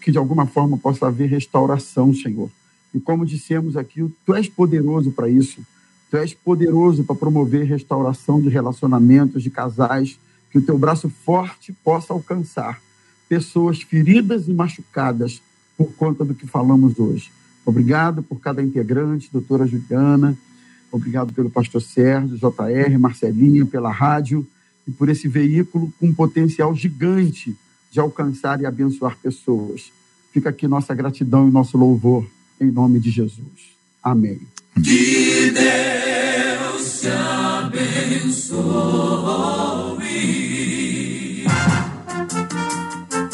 [0.00, 2.50] que de alguma forma possa haver restauração, Senhor.
[2.94, 5.62] E como dissemos aqui, tu és poderoso para isso.
[6.10, 10.18] Tu és poderoso para promover restauração de relacionamentos, de casais,
[10.50, 12.80] que o teu braço forte possa alcançar
[13.28, 15.40] pessoas feridas e machucadas
[15.76, 17.30] por conta do que falamos hoje.
[17.64, 20.36] Obrigado por cada integrante, doutora Juliana,
[20.90, 24.46] obrigado pelo pastor Sérgio, JR, Marcelinha, pela rádio
[24.86, 27.56] e por esse veículo com potencial gigante
[27.92, 29.92] de alcançar e abençoar pessoas.
[30.32, 32.26] Fica aqui nossa gratidão e nosso louvor,
[32.58, 33.76] em nome de Jesus.
[34.02, 34.40] Amém.
[34.82, 38.62] Que Deus te abençoe.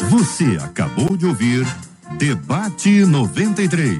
[0.09, 1.65] Você acabou de ouvir
[2.17, 3.99] Debate 93.